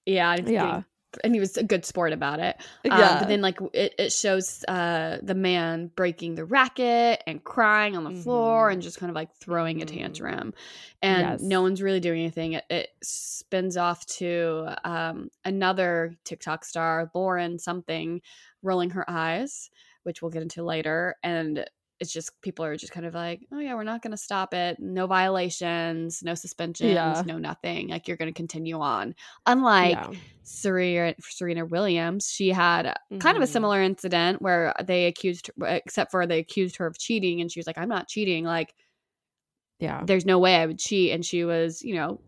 [0.06, 0.84] yeah Yeah.
[1.24, 2.56] And he was a good sport about it
[2.90, 7.44] Um, yeah, but then like it, it shows uh the man breaking the racket and
[7.44, 8.74] crying on the floor Mhm.
[8.74, 9.90] and just kind of like throwing a Mhm.
[9.98, 10.54] tantrum
[11.02, 11.42] and Yes.
[11.42, 17.58] no one's really doing anything it, it spins off to um another tiktok star lauren
[17.60, 18.22] something
[18.62, 19.70] rolling her eyes
[20.04, 21.66] which we'll get into later and
[22.00, 24.54] it's just people are just kind of like oh yeah we're not going to stop
[24.54, 27.22] it no violations no suspensions Yeah.
[27.26, 29.14] no nothing like you're going to continue on
[29.46, 30.12] unlike yeah.
[30.44, 33.50] Serena, Serena Williams, she had kind of a Mhm.
[33.50, 37.60] similar incident where they accused, her, except for they accused her of cheating, and she
[37.60, 38.46] was like, "I'm not cheating.
[38.46, 38.74] Like,
[39.80, 40.02] yeah.
[40.06, 42.20] there's no way I would cheat." And she was, you know,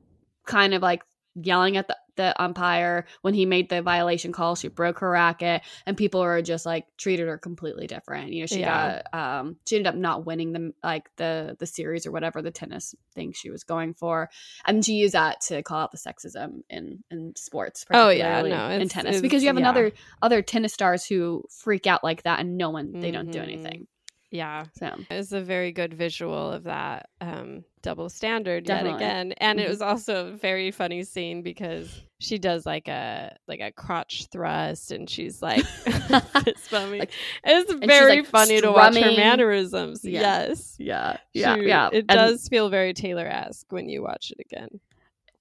[0.45, 1.01] kind of like
[1.35, 4.55] yelling at the, the umpire when he made the violation call.
[4.55, 8.33] She broke her racket, and people are just like treated her completely different.
[8.33, 9.01] You know, she Yeah.
[9.13, 12.51] got, um, she ended up not winning the like the the series or whatever the
[12.51, 14.29] tennis thing she was going for,
[14.65, 17.85] and she used that to call out the sexism in in sports.
[17.91, 19.61] Oh, yeah, no, in tennis because you have yeah.
[19.61, 23.39] another other tennis stars who freak out like that, and no one they don't do
[23.39, 23.43] Mhm.
[23.43, 23.87] anything.
[24.31, 24.63] Yeah.
[24.79, 29.01] So It's a very good visual of that um, double standard Definitely.
[29.01, 29.63] yet again, and Mhm.
[29.63, 34.27] it was also a very funny scene because she does like a like a crotch
[34.31, 36.99] thrust, and she's like fist bumping.
[37.01, 37.11] Like-
[37.43, 40.05] it's very like, funny to watch her mannerisms.
[40.05, 40.21] Yeah.
[40.21, 41.89] Yes, yeah, She- yeah, yeah.
[41.91, 44.79] It And- does feel very Taylor esque when you watch it again.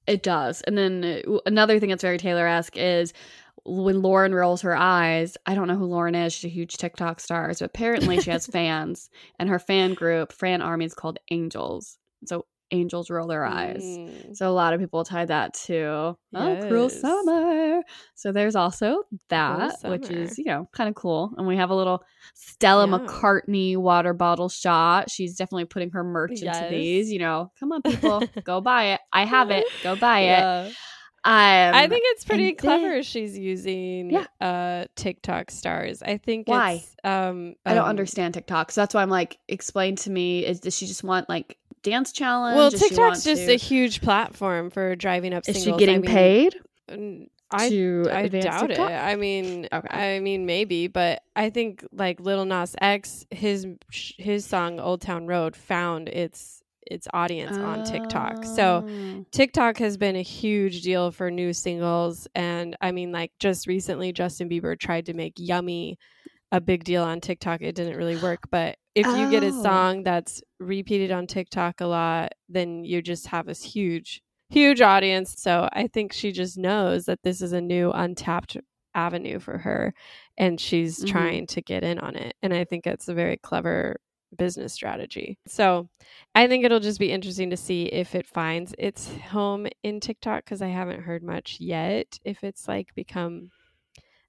[0.07, 0.63] It does.
[0.63, 3.13] And then uh, another thing that's very Taylor esque is
[3.65, 5.37] when Lauren rolls her eyes.
[5.47, 6.33] I don't know who Lauren is.
[6.33, 7.53] She's a huge TikTok star.
[7.55, 11.99] So apparently she has fans, and her fan group, fan army, is called Angels.
[12.27, 13.83] So angels roll their eyes.
[13.83, 14.37] Mm.
[14.37, 17.83] So a lot of people tie that to oh, cruel summer.
[18.15, 21.33] So there's also that, which is you know kind of cool.
[21.37, 22.03] And we have a little
[22.35, 22.99] Stella Yeah.
[22.99, 25.11] McCartney water bottle shot.
[25.11, 27.11] She's definitely putting her merch into these.
[27.13, 29.01] You know, come on, people, go buy it.
[29.13, 29.67] I have it.
[29.83, 30.75] Go buy it.
[31.23, 32.89] Um, I think it's pretty clever.
[32.95, 34.27] then- she's using Yeah.
[34.41, 36.03] uh TikTok stars.
[36.03, 36.73] I think Why?
[36.83, 40.47] it's, um I don't um, understand TikTok, so that's why I'm like, explain to me.
[40.47, 42.57] Is does she just want like dance challenge?
[42.57, 45.99] Well, Does TikTok's just to- a huge platform for driving up Is she getting I
[45.99, 46.55] mean, paid
[46.89, 48.91] n- I to I advance doubt TikTok?
[48.91, 48.95] it.
[48.95, 49.89] I mean, Okay.
[50.17, 55.27] I mean maybe, but I think like Lil Nas X, his his song "Old Town
[55.27, 56.60] Road" found its
[56.91, 58.45] its audience on TikTok.
[58.45, 59.25] So Oh.
[59.31, 62.27] TikTok has been a huge deal for new singles.
[62.35, 65.99] And I mean, like just recently, Justin Bieber tried to make Yummy
[66.53, 67.63] a big deal on TikTok.
[67.63, 68.41] It didn't really work.
[68.51, 69.63] But if you get a Oh.
[69.63, 75.35] song that's repeated on TikTok a lot, then you just have this huge, huge audience.
[75.39, 78.57] So I think she just knows that this is a new untapped
[78.95, 79.95] avenue for her
[80.37, 81.09] and she's Mhm.
[81.09, 82.35] trying to get in on it.
[82.43, 84.01] And I think it's a very clever
[84.37, 85.39] business strategy.
[85.47, 85.89] So
[86.35, 90.45] I think it'll just be interesting to see if it finds its home in TikTok
[90.45, 93.51] because I haven't heard much yet if it's like become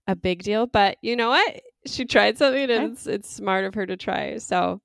[0.08, 0.68] a big deal.
[0.68, 1.62] But you know what?
[1.86, 4.38] She tried something and it's, it's smart of her to try.
[4.38, 4.82] So,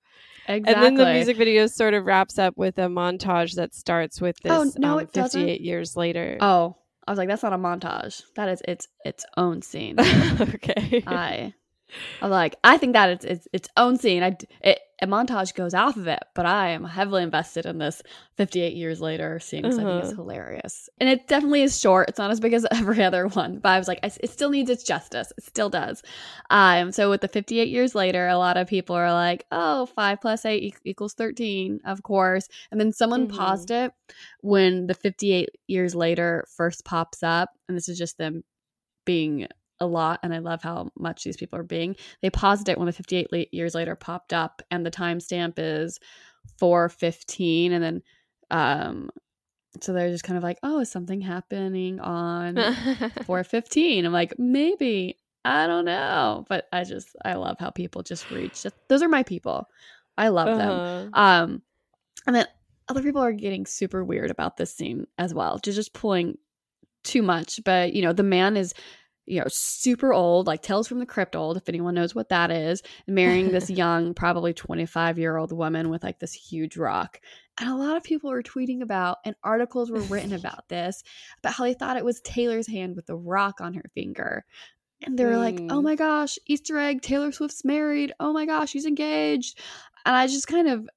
[0.49, 0.75] exactly.
[0.75, 4.37] and then the music video sort of wraps up with a montage that starts with
[4.43, 5.41] this Oh, no, um, it doesn't.
[5.41, 6.39] 58 years later.
[6.41, 8.23] Oh, I was like, that's not a montage.
[8.35, 9.97] That is its its own scene.
[10.41, 11.05] okay.
[11.07, 11.55] I,
[12.23, 14.23] I'm like, I think that it's its its own scene.
[14.23, 18.03] I it, a montage goes off of it, but I am heavily invested in this
[18.39, 20.23] 58 years later scene because I think it's Uh-huh.
[20.23, 20.89] hilarious.
[20.99, 22.09] And it definitely is short.
[22.09, 24.49] It's not as big as every other one, but I was like, I, it still
[24.49, 25.31] needs its justice.
[25.37, 26.03] It still does.
[26.49, 30.21] Um, so with the 58 years later, a lot of people are like, oh, five
[30.23, 32.49] plus eight e- equals 13, of course.
[32.71, 33.37] And then someone Mhm.
[33.37, 33.93] paused it
[34.41, 38.43] when the 58 years later first pops up, and this is just them
[39.05, 39.47] being
[39.81, 41.97] a lot and i love how much these people are being.
[42.23, 46.01] They paused it when the 58 la- years later popped up and the timestamp is
[46.59, 48.03] 415 and then
[48.51, 49.11] um
[49.81, 52.55] so they're just kind of like oh is something happening on
[53.25, 55.17] 415 i'm like maybe.
[55.45, 56.45] I don't know.
[56.49, 59.69] But i just i love how people just reach those are my people.
[60.19, 60.71] I love them.
[60.71, 61.09] Uh-huh.
[61.21, 61.63] um
[62.27, 62.47] and then
[62.89, 66.39] other people are getting super weird about this scene as well just just pulling
[67.05, 68.75] too much but you know the man is
[69.27, 72.51] you know super old like tales from the crypt old if anyone knows what that
[72.51, 77.21] is marrying this young probably 25 year old woman with like this huge rock.
[77.59, 81.03] And a lot of people were tweeting about and articles were written about this
[81.41, 84.45] about how they thought it was taylor's hand with the rock on her finger.
[85.03, 85.85] And they were like oh Mm.
[85.85, 88.13] my gosh easter egg taylor swift's married.
[88.21, 89.59] Oh my gosh she's engaged.
[90.05, 90.89] And i just kind of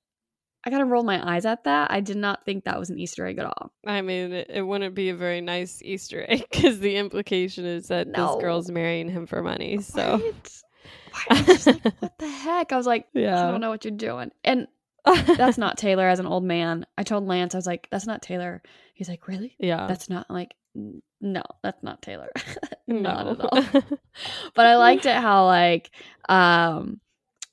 [0.65, 2.99] i kind of rolled my eyes at that i did not think that was an
[2.99, 6.45] easter egg at all I mean, it, it wouldn't be a very nice Easter egg
[6.51, 8.33] because the implication is that No.
[8.35, 9.79] this girl's marrying him for money.
[9.81, 10.61] So, Right?
[11.11, 12.71] Why- I was just like, what the heck?
[12.71, 13.47] I was like, yeah.
[13.47, 14.31] I don't know what you're doing.
[14.43, 14.67] And
[15.05, 16.85] that's not Taylor as an old man.
[16.97, 18.61] I told Lance, I was like, that's not Taylor.
[18.93, 19.55] He's like, really?
[19.59, 19.87] yeah.
[19.87, 20.53] That's not I'm like,
[21.21, 22.29] no, that's not Taylor.
[22.85, 22.99] no.
[23.01, 23.81] not at all.
[24.53, 25.89] but I liked it how like,
[26.27, 26.99] um,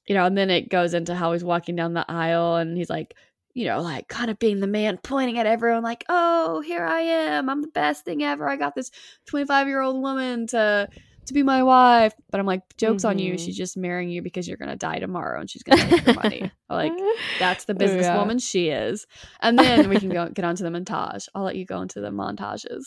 [0.06, 2.90] you know, and then it goes into how he's walking down the aisle and he's
[2.90, 3.14] like,
[3.54, 7.00] you know, like kind of being the man, pointing at everyone, like, "Oh, here I
[7.00, 7.48] am!
[7.48, 8.46] I'm the best thing ever!
[8.48, 8.90] I got this
[9.28, 10.88] 25 year old woman to
[11.26, 13.34] to be my wife." But I'm like, "Jokes on you!
[13.34, 13.40] Mhm.
[13.42, 16.50] She's just marrying you because you're gonna die tomorrow, and she's gonna take your money."
[16.68, 16.92] Like,
[17.38, 17.86] that's the Oh, yeah.
[17.86, 19.06] businesswoman she is.
[19.40, 21.28] And then we can go get onto the montage.
[21.34, 22.82] I'll let you go into the montages.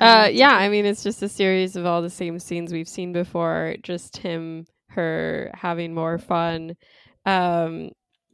[0.00, 3.12] Uh, yeah, I mean, it's just a series of all the same scenes we've seen
[3.12, 3.76] before.
[3.82, 6.76] Just him, her having more fun,
[7.26, 7.90] um,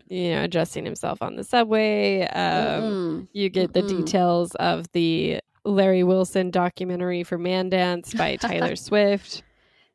[0.09, 2.23] you know, adjusting himself on the subway.
[2.23, 3.29] Um, Mm-mm.
[3.33, 3.89] you get the Mm-mm.
[4.05, 9.43] details of the Larry Wilson documentary for Man Dance by Taylor Swift.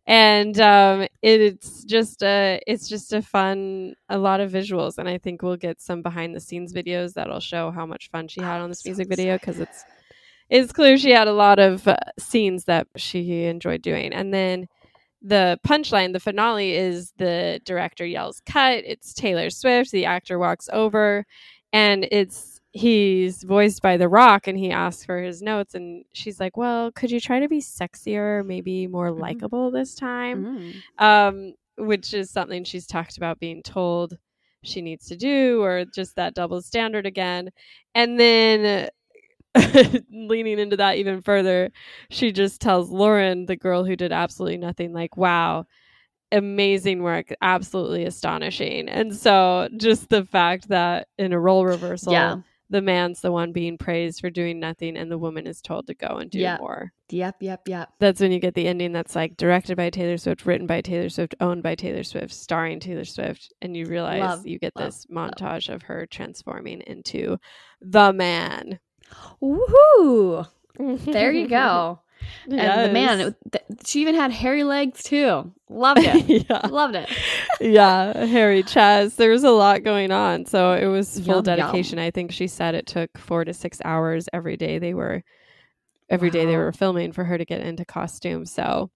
[0.05, 5.07] And um, it, it's just a it's just a fun a lot of visuals and
[5.07, 8.41] I think we'll get some behind the scenes videos that'll show how much fun she
[8.41, 9.85] had I'm on this so music video because it's
[10.49, 14.13] it's clear she had a lot of uh, scenes that she enjoyed doing.
[14.13, 14.67] And then
[15.23, 18.83] the punchline, the finale is the director yells cut.
[18.85, 19.91] It's Taylor Swift.
[19.91, 21.25] The actor walks over
[21.71, 26.39] and it's he's voiced by The Rock and he asks for his notes and she's
[26.39, 29.19] like, "Well, could you try to be sexier, maybe more Mhm.
[29.19, 31.03] likable this time?" Mm.
[31.03, 34.17] um, which is something she's talked about being told
[34.63, 37.49] she needs to do, or just that double standard again.
[37.95, 38.89] And then
[40.11, 41.71] leaning into that even further,
[42.09, 45.65] she just tells Lauren, the girl who did absolutely nothing, like, wow,
[46.31, 48.89] amazing work, absolutely astonishing.
[48.89, 52.37] And so just the fact that in a role reversal, Yeah.
[52.71, 55.93] the man's the one being praised for doing nothing and the woman is told to
[55.93, 56.57] go and do Yeah.
[56.59, 57.89] more Yep, yep, yep.
[57.99, 61.09] that's when you get the ending that's like directed by Taylor Swift, written by Taylor
[61.09, 64.85] Swift, owned by Taylor Swift, starring Taylor Swift, and you realize Love, you get love,
[64.87, 67.37] this montage of her transforming into
[67.81, 68.79] the man.
[69.41, 70.47] Woohoo!
[70.77, 71.99] There you go.
[72.49, 75.51] And the man, it, th- she even had hairy legs too.
[75.69, 76.45] Loved it.
[76.49, 77.09] yeah, Loved it.
[77.59, 79.17] yeah, Harry Chaz.
[79.17, 81.43] There was a lot going on, so it was full Yum, yum.
[81.43, 81.99] dedication.
[81.99, 84.79] I think she said it took four to six hours every day.
[84.79, 85.21] They were
[86.09, 88.45] every day they were filming for her to get into costume.
[88.45, 88.89] So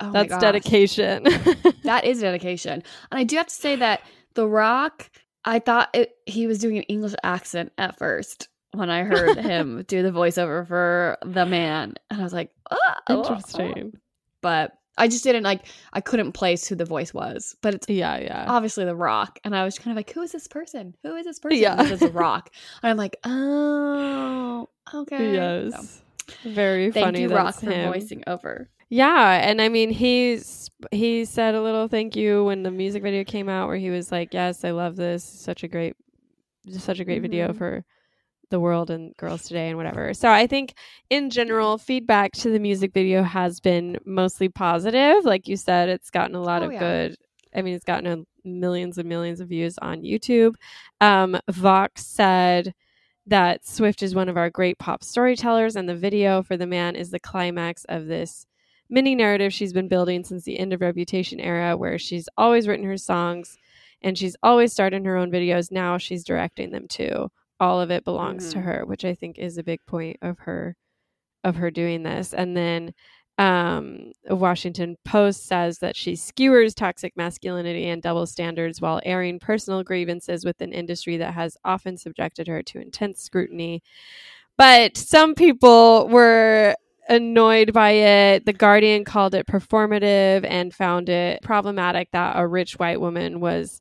[0.00, 1.24] Oh that's dedication.
[1.84, 2.82] That is dedication.
[3.10, 4.02] And I do have to say that
[4.34, 5.10] The Rock,
[5.44, 9.84] I thought it, he was doing an English accent at first when I heard him
[9.88, 11.94] do the voiceover for the man.
[12.10, 12.76] And I was like, oh,
[13.08, 13.92] Interesting.
[14.40, 17.56] But I just didn't like, I couldn't place who the voice was.
[17.62, 18.44] But it's Yeah, yeah.
[18.48, 19.38] obviously The Rock.
[19.44, 20.94] And I was kind of like, who is this person?
[21.02, 21.58] Who is this person?
[21.58, 21.82] Yeah.
[21.82, 22.50] Is The Rock.
[22.82, 25.18] And I'm like, oh, okay.
[25.18, 26.02] So, Yes.
[26.44, 27.20] Very thank funny.
[27.22, 28.68] you, Rock, that's for voicing over.
[28.88, 33.24] Yeah, and I mean he's he said a little thank you when the music video
[33.24, 35.22] came out where he was like, "Yes, I love this.
[35.24, 35.96] Such a great
[36.78, 37.56] such a great video Mhm.
[37.58, 37.84] for
[38.50, 40.74] the world and girls today and whatever." So I think
[41.10, 45.24] in general feedback to the music video has been mostly positive.
[45.24, 46.78] Like you said, it's gotten a lot Oh, of yeah.
[46.80, 47.16] good
[47.54, 50.54] I mean, it's gotten a millions and millions of views on YouTube.
[51.00, 52.74] Um, Vox said
[53.26, 56.96] that Swift is one of our great pop storytellers, and the video for the man
[56.96, 58.46] is the climax of this
[58.90, 62.84] mini narrative she's been building since the end of Reputation era, where she's always written
[62.84, 63.56] her songs
[64.02, 65.70] and she's always starred in her own videos.
[65.72, 67.30] Now she's directing them too.
[67.60, 68.64] All of it belongs to Mhm.
[68.64, 70.76] her, which I think is a big point of her
[71.44, 72.32] of her doing this.
[72.34, 72.94] And then
[73.36, 79.82] um, Washington Post says that she skewers toxic masculinity and double standards while airing personal
[79.82, 83.82] grievances with an industry that has often subjected her to intense scrutiny.
[84.56, 86.76] But some people were
[87.08, 88.46] annoyed by it.
[88.46, 93.80] The Guardian called it performative and found it problematic that a rich white woman was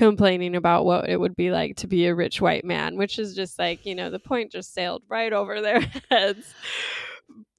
[0.00, 3.34] complaining about what it would be like to be a rich white man, which is
[3.34, 5.80] just like, you know, the point just sailed right over their
[6.10, 6.54] heads.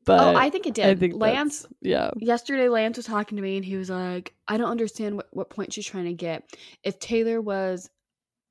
[0.06, 0.86] But oh, I think it did.
[0.86, 2.10] I think Lance yeah.
[2.18, 5.52] yesterday Lance was talking to me and he was like, I don't understand what, what
[5.52, 6.44] point she's trying to get.
[6.84, 7.92] If Taylor was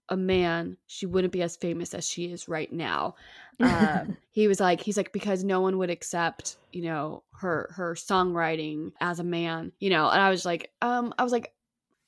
[0.09, 3.16] a man, she wouldn't be as famous as she is right now.
[3.62, 7.95] Um, he was like, he's like, because no one would accept, you know, her her
[7.95, 10.09] songwriting as a man, you know.
[10.09, 11.53] And I was like, um, I was like,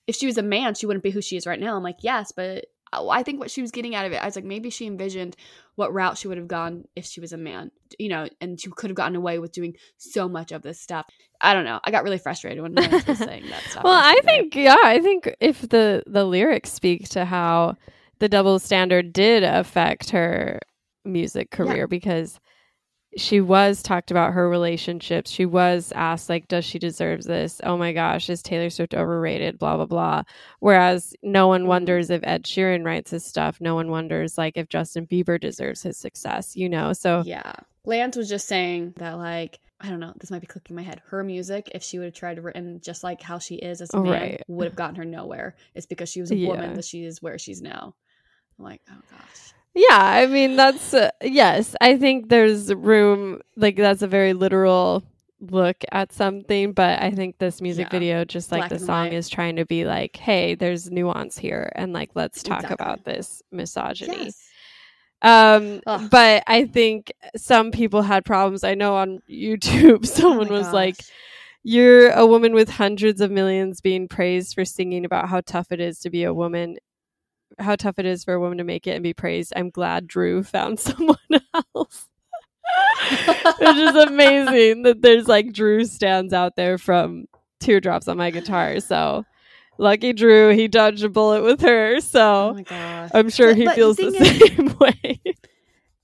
[0.07, 1.77] if she was a man, she wouldn't be who she is right now.
[1.77, 4.37] I'm like, yes, but I think what she was getting out of it, I was
[4.37, 5.35] like, maybe she envisioned
[5.77, 8.71] what route she would have gone if she was a man, you know, and she
[8.71, 11.07] could have gotten away with doing so much of this stuff.
[11.41, 11.81] I don't know.
[11.85, 13.85] I got really frustrated when Lance was saying that stuff.
[13.85, 17.77] Well, I think yeah, I think if the the lyrics speak to how
[18.19, 20.61] the double standard did affect her
[21.05, 22.39] music career because
[23.17, 25.31] she was talked about her relationships.
[25.31, 27.61] She was asked like does she deserve this?
[27.65, 29.59] Oh my gosh, is Taylor Swift overrated?
[29.59, 30.23] blah blah blah.
[30.61, 33.61] Whereas no one wonders if Ed Sheeran writes his stuff.
[33.61, 36.93] No one wonders like if Justin Bieber deserves his success, you know.
[36.93, 37.53] So Yeah.
[37.85, 41.03] Lance was just saying that, like, I don't know, this might be clicking my head.
[41.09, 43.93] Her music, if she would have tried to written just like how she is as
[43.93, 44.43] a Oh, man, right.
[44.47, 45.57] would have gotten her nowhere.
[45.75, 46.49] It's because she was a Yeah.
[46.49, 47.95] woman that she is where she's now.
[48.59, 49.53] I'm like, oh gosh.
[49.75, 51.75] Yeah, I mean that's uh, yes.
[51.81, 55.03] I think there's room like that's a very literal
[55.41, 57.91] look at something, but I think this music Yeah.
[57.99, 59.13] video just like Black the song white.
[59.15, 62.75] is trying to be like, "Hey, there's nuance here and like let's talk Exactly.
[62.75, 64.49] about this misogyny." Yes.
[65.23, 66.09] Um Ugh.
[66.11, 68.65] but I think some people had problems.
[68.65, 70.97] I know on YouTube someone Oh was like
[71.65, 75.81] you're a woman with hundreds of millions being praised for singing about how tough it
[75.81, 76.77] is to be a woman,
[77.59, 79.53] how tough it is for a woman to make it and be praised.
[79.57, 81.17] I'm glad Drew found someone
[81.55, 82.09] else.
[83.59, 87.27] Which is amazing that there's like Drew stands out there from
[87.61, 88.81] Teardrops on my guitar.
[88.81, 89.25] So
[89.79, 91.97] lucky Drew, he dodged a bullet with her.
[91.97, 93.11] oh So my gosh.
[93.13, 95.21] I'm sure he but feels the, is- same way.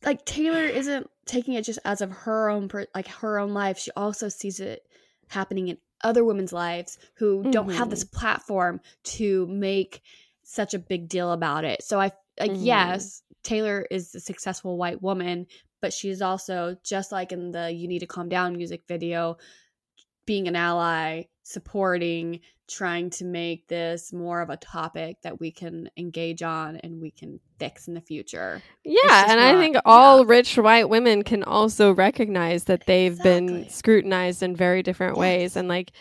[0.05, 3.78] like Taylor isn't taking it just as of her own per- like her own life.
[3.78, 4.82] She also sees it
[5.28, 8.18] happening in other women's lives who don't have this mm-hmm.
[8.18, 10.03] platform to make
[10.51, 11.82] such a big deal about it.
[11.82, 12.64] So I like Mhm.
[12.64, 15.46] yes, Taylor is a successful white woman,
[15.82, 19.36] but she's also just like in the "You Need to Calm Down" music video,
[20.24, 25.88] being an ally, supporting, trying to make this more of a topic that we can
[25.96, 28.62] engage on and we can fix in the future.
[28.84, 33.68] Yeah, and I not- think all rich white women can also recognize that they've been
[33.70, 35.92] scrutinized in very different ways and like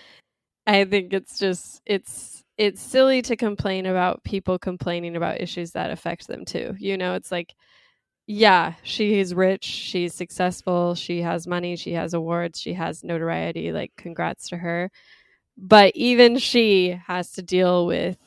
[0.66, 5.91] I think it's just it's it's silly to complain about people complaining about issues that
[5.91, 6.76] affect them too.
[6.80, 7.53] You know, it's like
[8.30, 13.72] yeah, she is rich, she's successful, she has money, she has awards, she has notoriety,
[13.72, 14.91] like congrats to her.
[15.58, 18.18] But even she has to deal with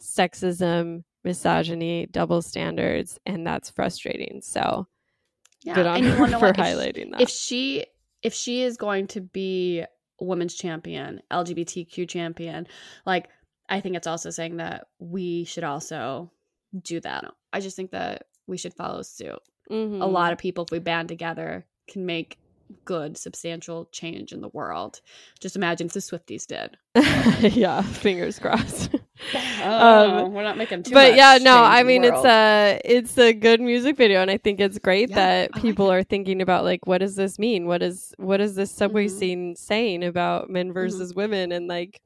[0.00, 4.40] sexism, misogyny, double standards, and that's frustrating.
[4.42, 4.86] So
[5.62, 6.58] Yeah, good on her for what?
[6.58, 7.20] If- highlighting that.
[7.20, 7.84] if she
[8.22, 9.88] if she is going to be a
[10.24, 12.66] women's champion lgbtq champion
[13.04, 13.28] like
[13.72, 16.30] i think it's also saying that we should also
[16.82, 20.12] do that i just think that we should follow suit a Mhm.
[20.12, 22.38] lot of people if we band together can make
[22.84, 25.00] good substantial change in the world
[25.40, 26.76] just imagine if the swifties did
[27.56, 28.90] yeah, fingers crossed.
[29.62, 33.60] oh we're not making too but yeah, no, I mean it's a it's a good
[33.60, 35.94] music video, and I think it's great Yeah, that I people it.
[35.94, 37.66] are thinking about like what does this mean?
[37.66, 39.10] What is what is this subway Mhm.
[39.18, 40.74] scene saying about men Mm-hmm.
[40.74, 42.00] versus women and like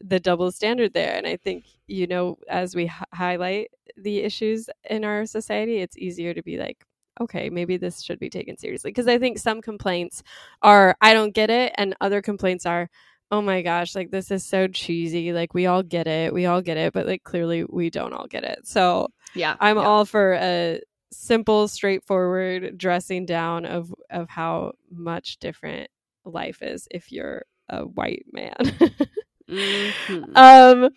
[0.00, 1.16] the double standard there?
[1.16, 5.98] And I think you know as we h- highlight the issues in our society, it's
[5.98, 6.84] easier to be like.
[7.20, 10.22] Okay, maybe this should be taken seriously because I think some complaints
[10.62, 12.88] are I don't get it, and other complaints are
[13.30, 15.32] oh my gosh, like this is so cheesy.
[15.32, 18.26] Like we all get it, we all get it, but like clearly we don't all
[18.26, 18.66] get it.
[18.66, 19.82] So yeah I'm yeah.
[19.82, 20.80] all for a
[21.12, 25.90] simple, straightforward dressing down of of how much different
[26.24, 28.56] life is if you're a white man.
[29.50, 30.36] Mhm.
[30.36, 30.90] um,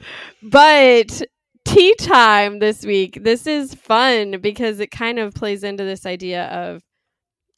[0.43, 1.21] but
[1.65, 3.19] tea time this week.
[3.23, 6.81] This is fun because it kind of plays into this idea of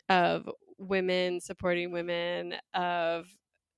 [0.09, 3.25] of women supporting women of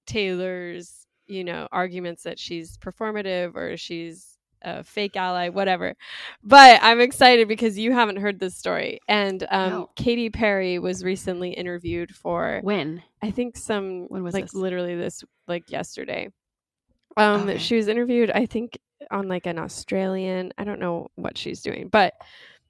[0.06, 5.94] Taylor's, you know, arguments that she's performative or she's a fake ally, whatever.
[6.44, 9.00] But I'm excited because you haven't heard this story.
[9.08, 9.90] And um, No.
[9.96, 14.54] Katy Perry was recently interviewed for when I think some When was like this?
[14.54, 16.30] literally this like yesterday.
[17.18, 17.58] Um Okay.
[17.58, 18.78] she was interviewed I think
[19.12, 22.14] on like an Australian, I don't know what she's doing, but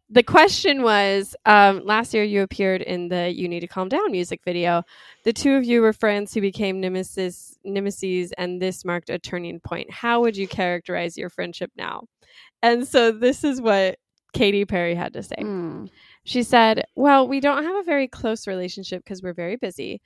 [0.10, 4.10] the question was um, last year you appeared in the You Need to Calm Down
[4.12, 4.84] music video.
[5.26, 9.60] The two of you were friends who became nemesis nemesis and this marked a turning
[9.60, 9.92] point.
[9.92, 12.04] How would you characterize your friendship now?
[12.64, 13.98] And so this is what
[14.34, 15.36] Katy Perry had to say.
[15.40, 15.90] Mm.
[16.24, 20.02] She said, Well, we don't have a very close relationship because we're very busy.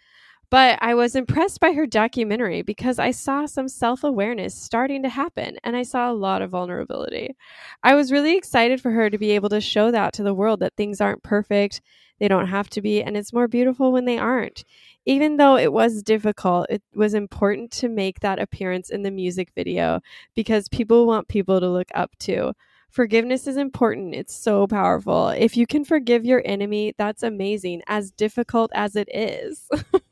[0.51, 5.09] But I was impressed by her documentary because I saw some self awareness starting to
[5.09, 7.35] happen and I saw a lot of vulnerability.
[7.83, 10.59] I was really excited for her to be able to show that to the world
[10.59, 11.81] that things aren't perfect,
[12.19, 14.65] they don't have to be, and it's more beautiful when they aren't.
[15.05, 19.49] Even though it was difficult, it was important to make that appearance in the music
[19.55, 20.01] video
[20.35, 22.53] because people want people to look up to.
[22.89, 24.13] Forgiveness is important.
[24.13, 25.29] It's so powerful.
[25.29, 29.67] If you can forgive your enemy, that's amazing, as difficult as it is.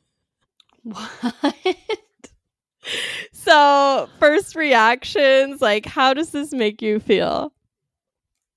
[0.84, 1.34] What?
[3.34, 7.54] so, first reactions like, how does this make you feel?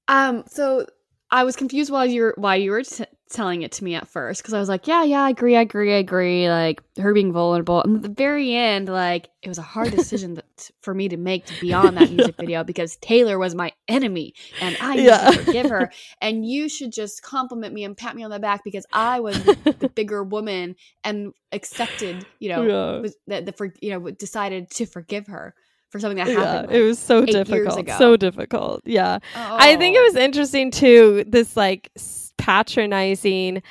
[0.09, 0.87] Um, so
[1.31, 4.07] I was confused while you were while you were t- telling it to me at
[4.07, 6.49] first because I was like, yeah, yeah, I agree, I agree, I agree.
[6.49, 10.35] Like her being vulnerable, and at the very end, like it was a hard decision
[10.35, 13.72] that, for me to make to be on that music video because Taylor was my
[13.89, 15.91] enemy, and I need to forgive her.
[16.20, 19.43] And you should just compliment me and pat me on the back because I was
[19.43, 23.01] the, the bigger woman and accepted, you know, Yeah.
[23.01, 25.55] was, that the for you know decided to forgive her
[25.93, 26.72] for something that Yeah, happened.
[26.72, 27.88] it was so difficult.
[27.99, 28.80] So difficult.
[28.84, 29.18] Yeah.
[29.36, 30.05] I think it oh.
[30.05, 31.90] was interesting too, this like
[32.38, 33.62] patronizing.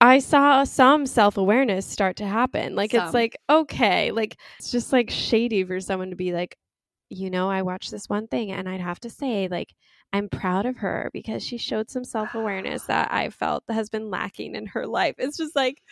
[0.00, 2.74] I saw some self awareness start to happen.
[2.74, 6.56] Like, it's like, okay, like, it's just like shady for someone to be like,
[7.08, 9.74] you know, I watched this one thing and I'd have to say, like,
[10.12, 14.10] I'm proud of her because she showed some self awareness that I felt has been
[14.10, 15.16] lacking in her life.
[15.18, 15.82] It's just like,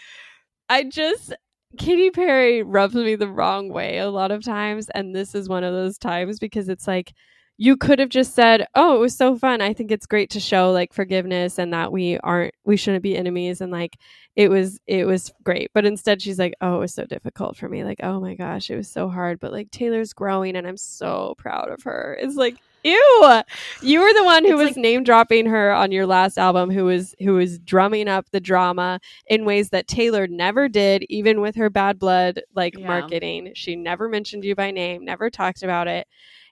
[0.69, 1.35] I just,
[1.79, 4.89] Katy Perry rubs me the wrong way a lot of times.
[4.95, 7.13] And this is one of those times because it's like,
[7.57, 9.61] you could have just said, "Oh, it was so fun.
[9.61, 13.17] I think it's great to show like forgiveness and that we aren't we shouldn't be
[13.17, 13.97] enemies and like
[14.35, 17.69] it was it was great." But instead she's like, "Oh, it was so difficult for
[17.69, 17.85] me.
[17.85, 21.35] Like, oh my gosh, it was so hard, but like Taylor's growing and I'm so
[21.39, 23.43] proud of her." It's like, "Ew.
[23.83, 26.71] You were the one who It's was like- name dropping her on your last album
[26.71, 31.41] who was who was drumming up the drama in ways that Taylor never did even
[31.41, 32.87] with her bad blood like Yeah.
[32.87, 33.53] marketing.
[33.55, 36.07] She never mentioned you by name, never talked about it."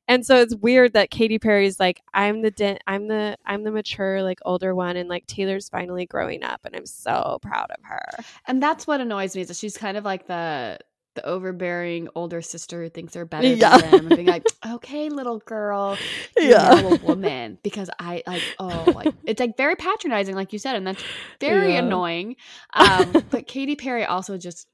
[0.09, 3.71] And so it's weird that Katy Perry's like, I'm the de- I'm the I'm the
[3.71, 7.85] mature like older one, and like Taylor's finally growing up, and I'm so proud of
[7.85, 8.03] her.
[8.49, 10.79] And that's what annoys me is that she's kind of like the
[11.15, 13.79] the overbearing older sister who thinks they're better Yeah.
[13.79, 15.99] than them and being like, okay, little girl,
[16.39, 20.59] you're now a woman because I like oh like it's like very patronizing, like you
[20.59, 21.05] said, and that's
[21.41, 21.81] very Yeah.
[21.81, 22.37] annoying.
[22.75, 24.69] Um, but Katy Perry also just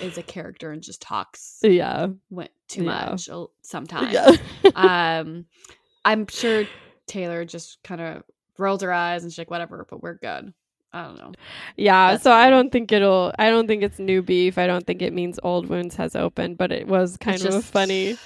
[0.00, 3.10] is a character and just talks yeah, went too Yeah.
[3.10, 3.28] much
[3.62, 4.12] sometimes.
[4.12, 4.36] yeah,
[4.74, 5.46] um,
[6.04, 6.64] I'm sure
[7.06, 8.22] Taylor just kind of
[8.56, 10.54] rolls her eyes and she's like, whatever, but we're good.
[10.92, 11.32] I don't know.
[11.76, 12.12] yeah.
[12.12, 13.32] That's So I don't think it'll.
[13.38, 14.58] I don't think it's new beef.
[14.58, 16.58] I don't think it means old wounds has opened.
[16.58, 18.16] But it was kind It's of a funny,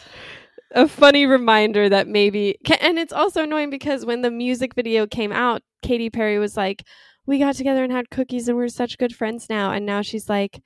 [0.72, 2.56] a funny reminder that maybe.
[2.80, 6.86] And it's also annoying because when the music video came out, Katy Perry was like,
[7.26, 10.28] "We got together and had cookies, and we're such good friends now." And now she's
[10.28, 10.62] like.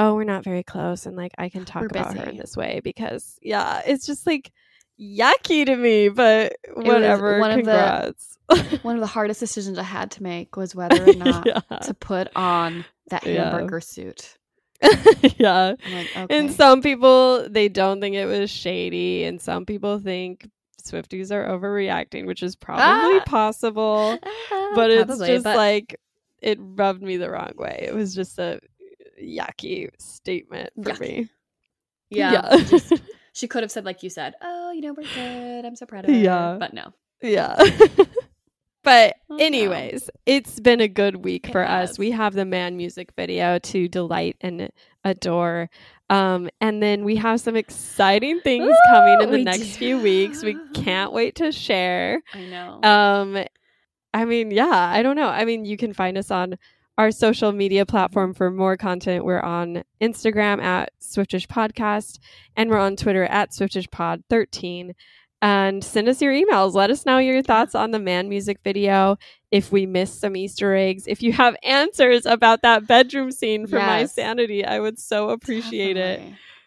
[0.00, 2.56] Oh, we're not very close, and like I can talk We're about her in this
[2.56, 4.52] way because, yeah, it's just like
[5.00, 6.08] yucky to me.
[6.08, 8.14] But whatever, one of the-
[8.82, 11.92] One of the hardest decisions I had to make was whether or not yeah, to
[11.92, 13.50] put on that Yeah.
[13.50, 14.38] hamburger suit.
[15.36, 15.74] yeah.
[15.92, 16.26] Like, okay.
[16.30, 20.48] And some people they don't think it was shady, and some people think
[20.82, 23.22] Swifties are overreacting, which is probably Ah.
[23.26, 24.18] possible.
[24.74, 26.00] But it's Probably, just but- like
[26.40, 27.84] it rubbed me the wrong way.
[27.86, 28.60] It was just a
[29.22, 31.00] yucky statement for Yucky.
[31.00, 31.28] me.
[32.08, 32.64] yeah, yeah.
[32.64, 32.92] just-
[33.38, 35.64] she could have said, like you said, oh, you know, we're good.
[35.64, 36.16] I'm so proud of her.
[36.16, 36.56] Yeah.
[36.58, 36.92] But no.
[37.22, 37.54] Yeah.
[38.82, 39.44] but Oh, no.
[39.44, 41.98] anyways, it's been a good week It for us.
[41.98, 44.70] We have the man music video to delight and
[45.04, 45.70] adore.
[46.10, 50.42] Um, and then we have some exciting things coming in the next few weeks.
[50.42, 52.20] We can't wait to share.
[52.34, 52.80] I know.
[52.82, 53.44] Um,
[54.14, 55.28] I mean, yeah, I don't know.
[55.28, 56.58] I mean, you can find us on
[56.98, 59.24] our social media platform for more content.
[59.24, 62.18] We're on Instagram at Swiftish Podcast,
[62.56, 64.94] and we're on Twitter at Swiftish Pod 13.
[65.40, 66.74] And send us your emails.
[66.74, 69.16] Let us know your thoughts on the man music video.
[69.52, 73.78] If we missed some Easter eggs, if you have answers about that bedroom scene for
[73.78, 76.20] my sanity, I would so appreciate it.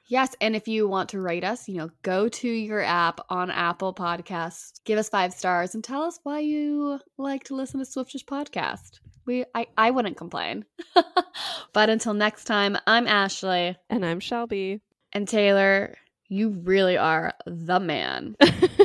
[0.07, 3.51] Yes, and if you want to rate us, you know, go to your app on
[3.51, 7.85] Apple Podcasts, give us five stars, and tell us why you like to listen to
[7.85, 9.01] Swiftish podcast.
[9.26, 10.65] We, I, I wouldn't complain.
[11.73, 14.81] but until next time, I'm Ashley And I'm Shelby.
[15.14, 15.95] and Taylor.
[16.27, 18.35] You really are the man.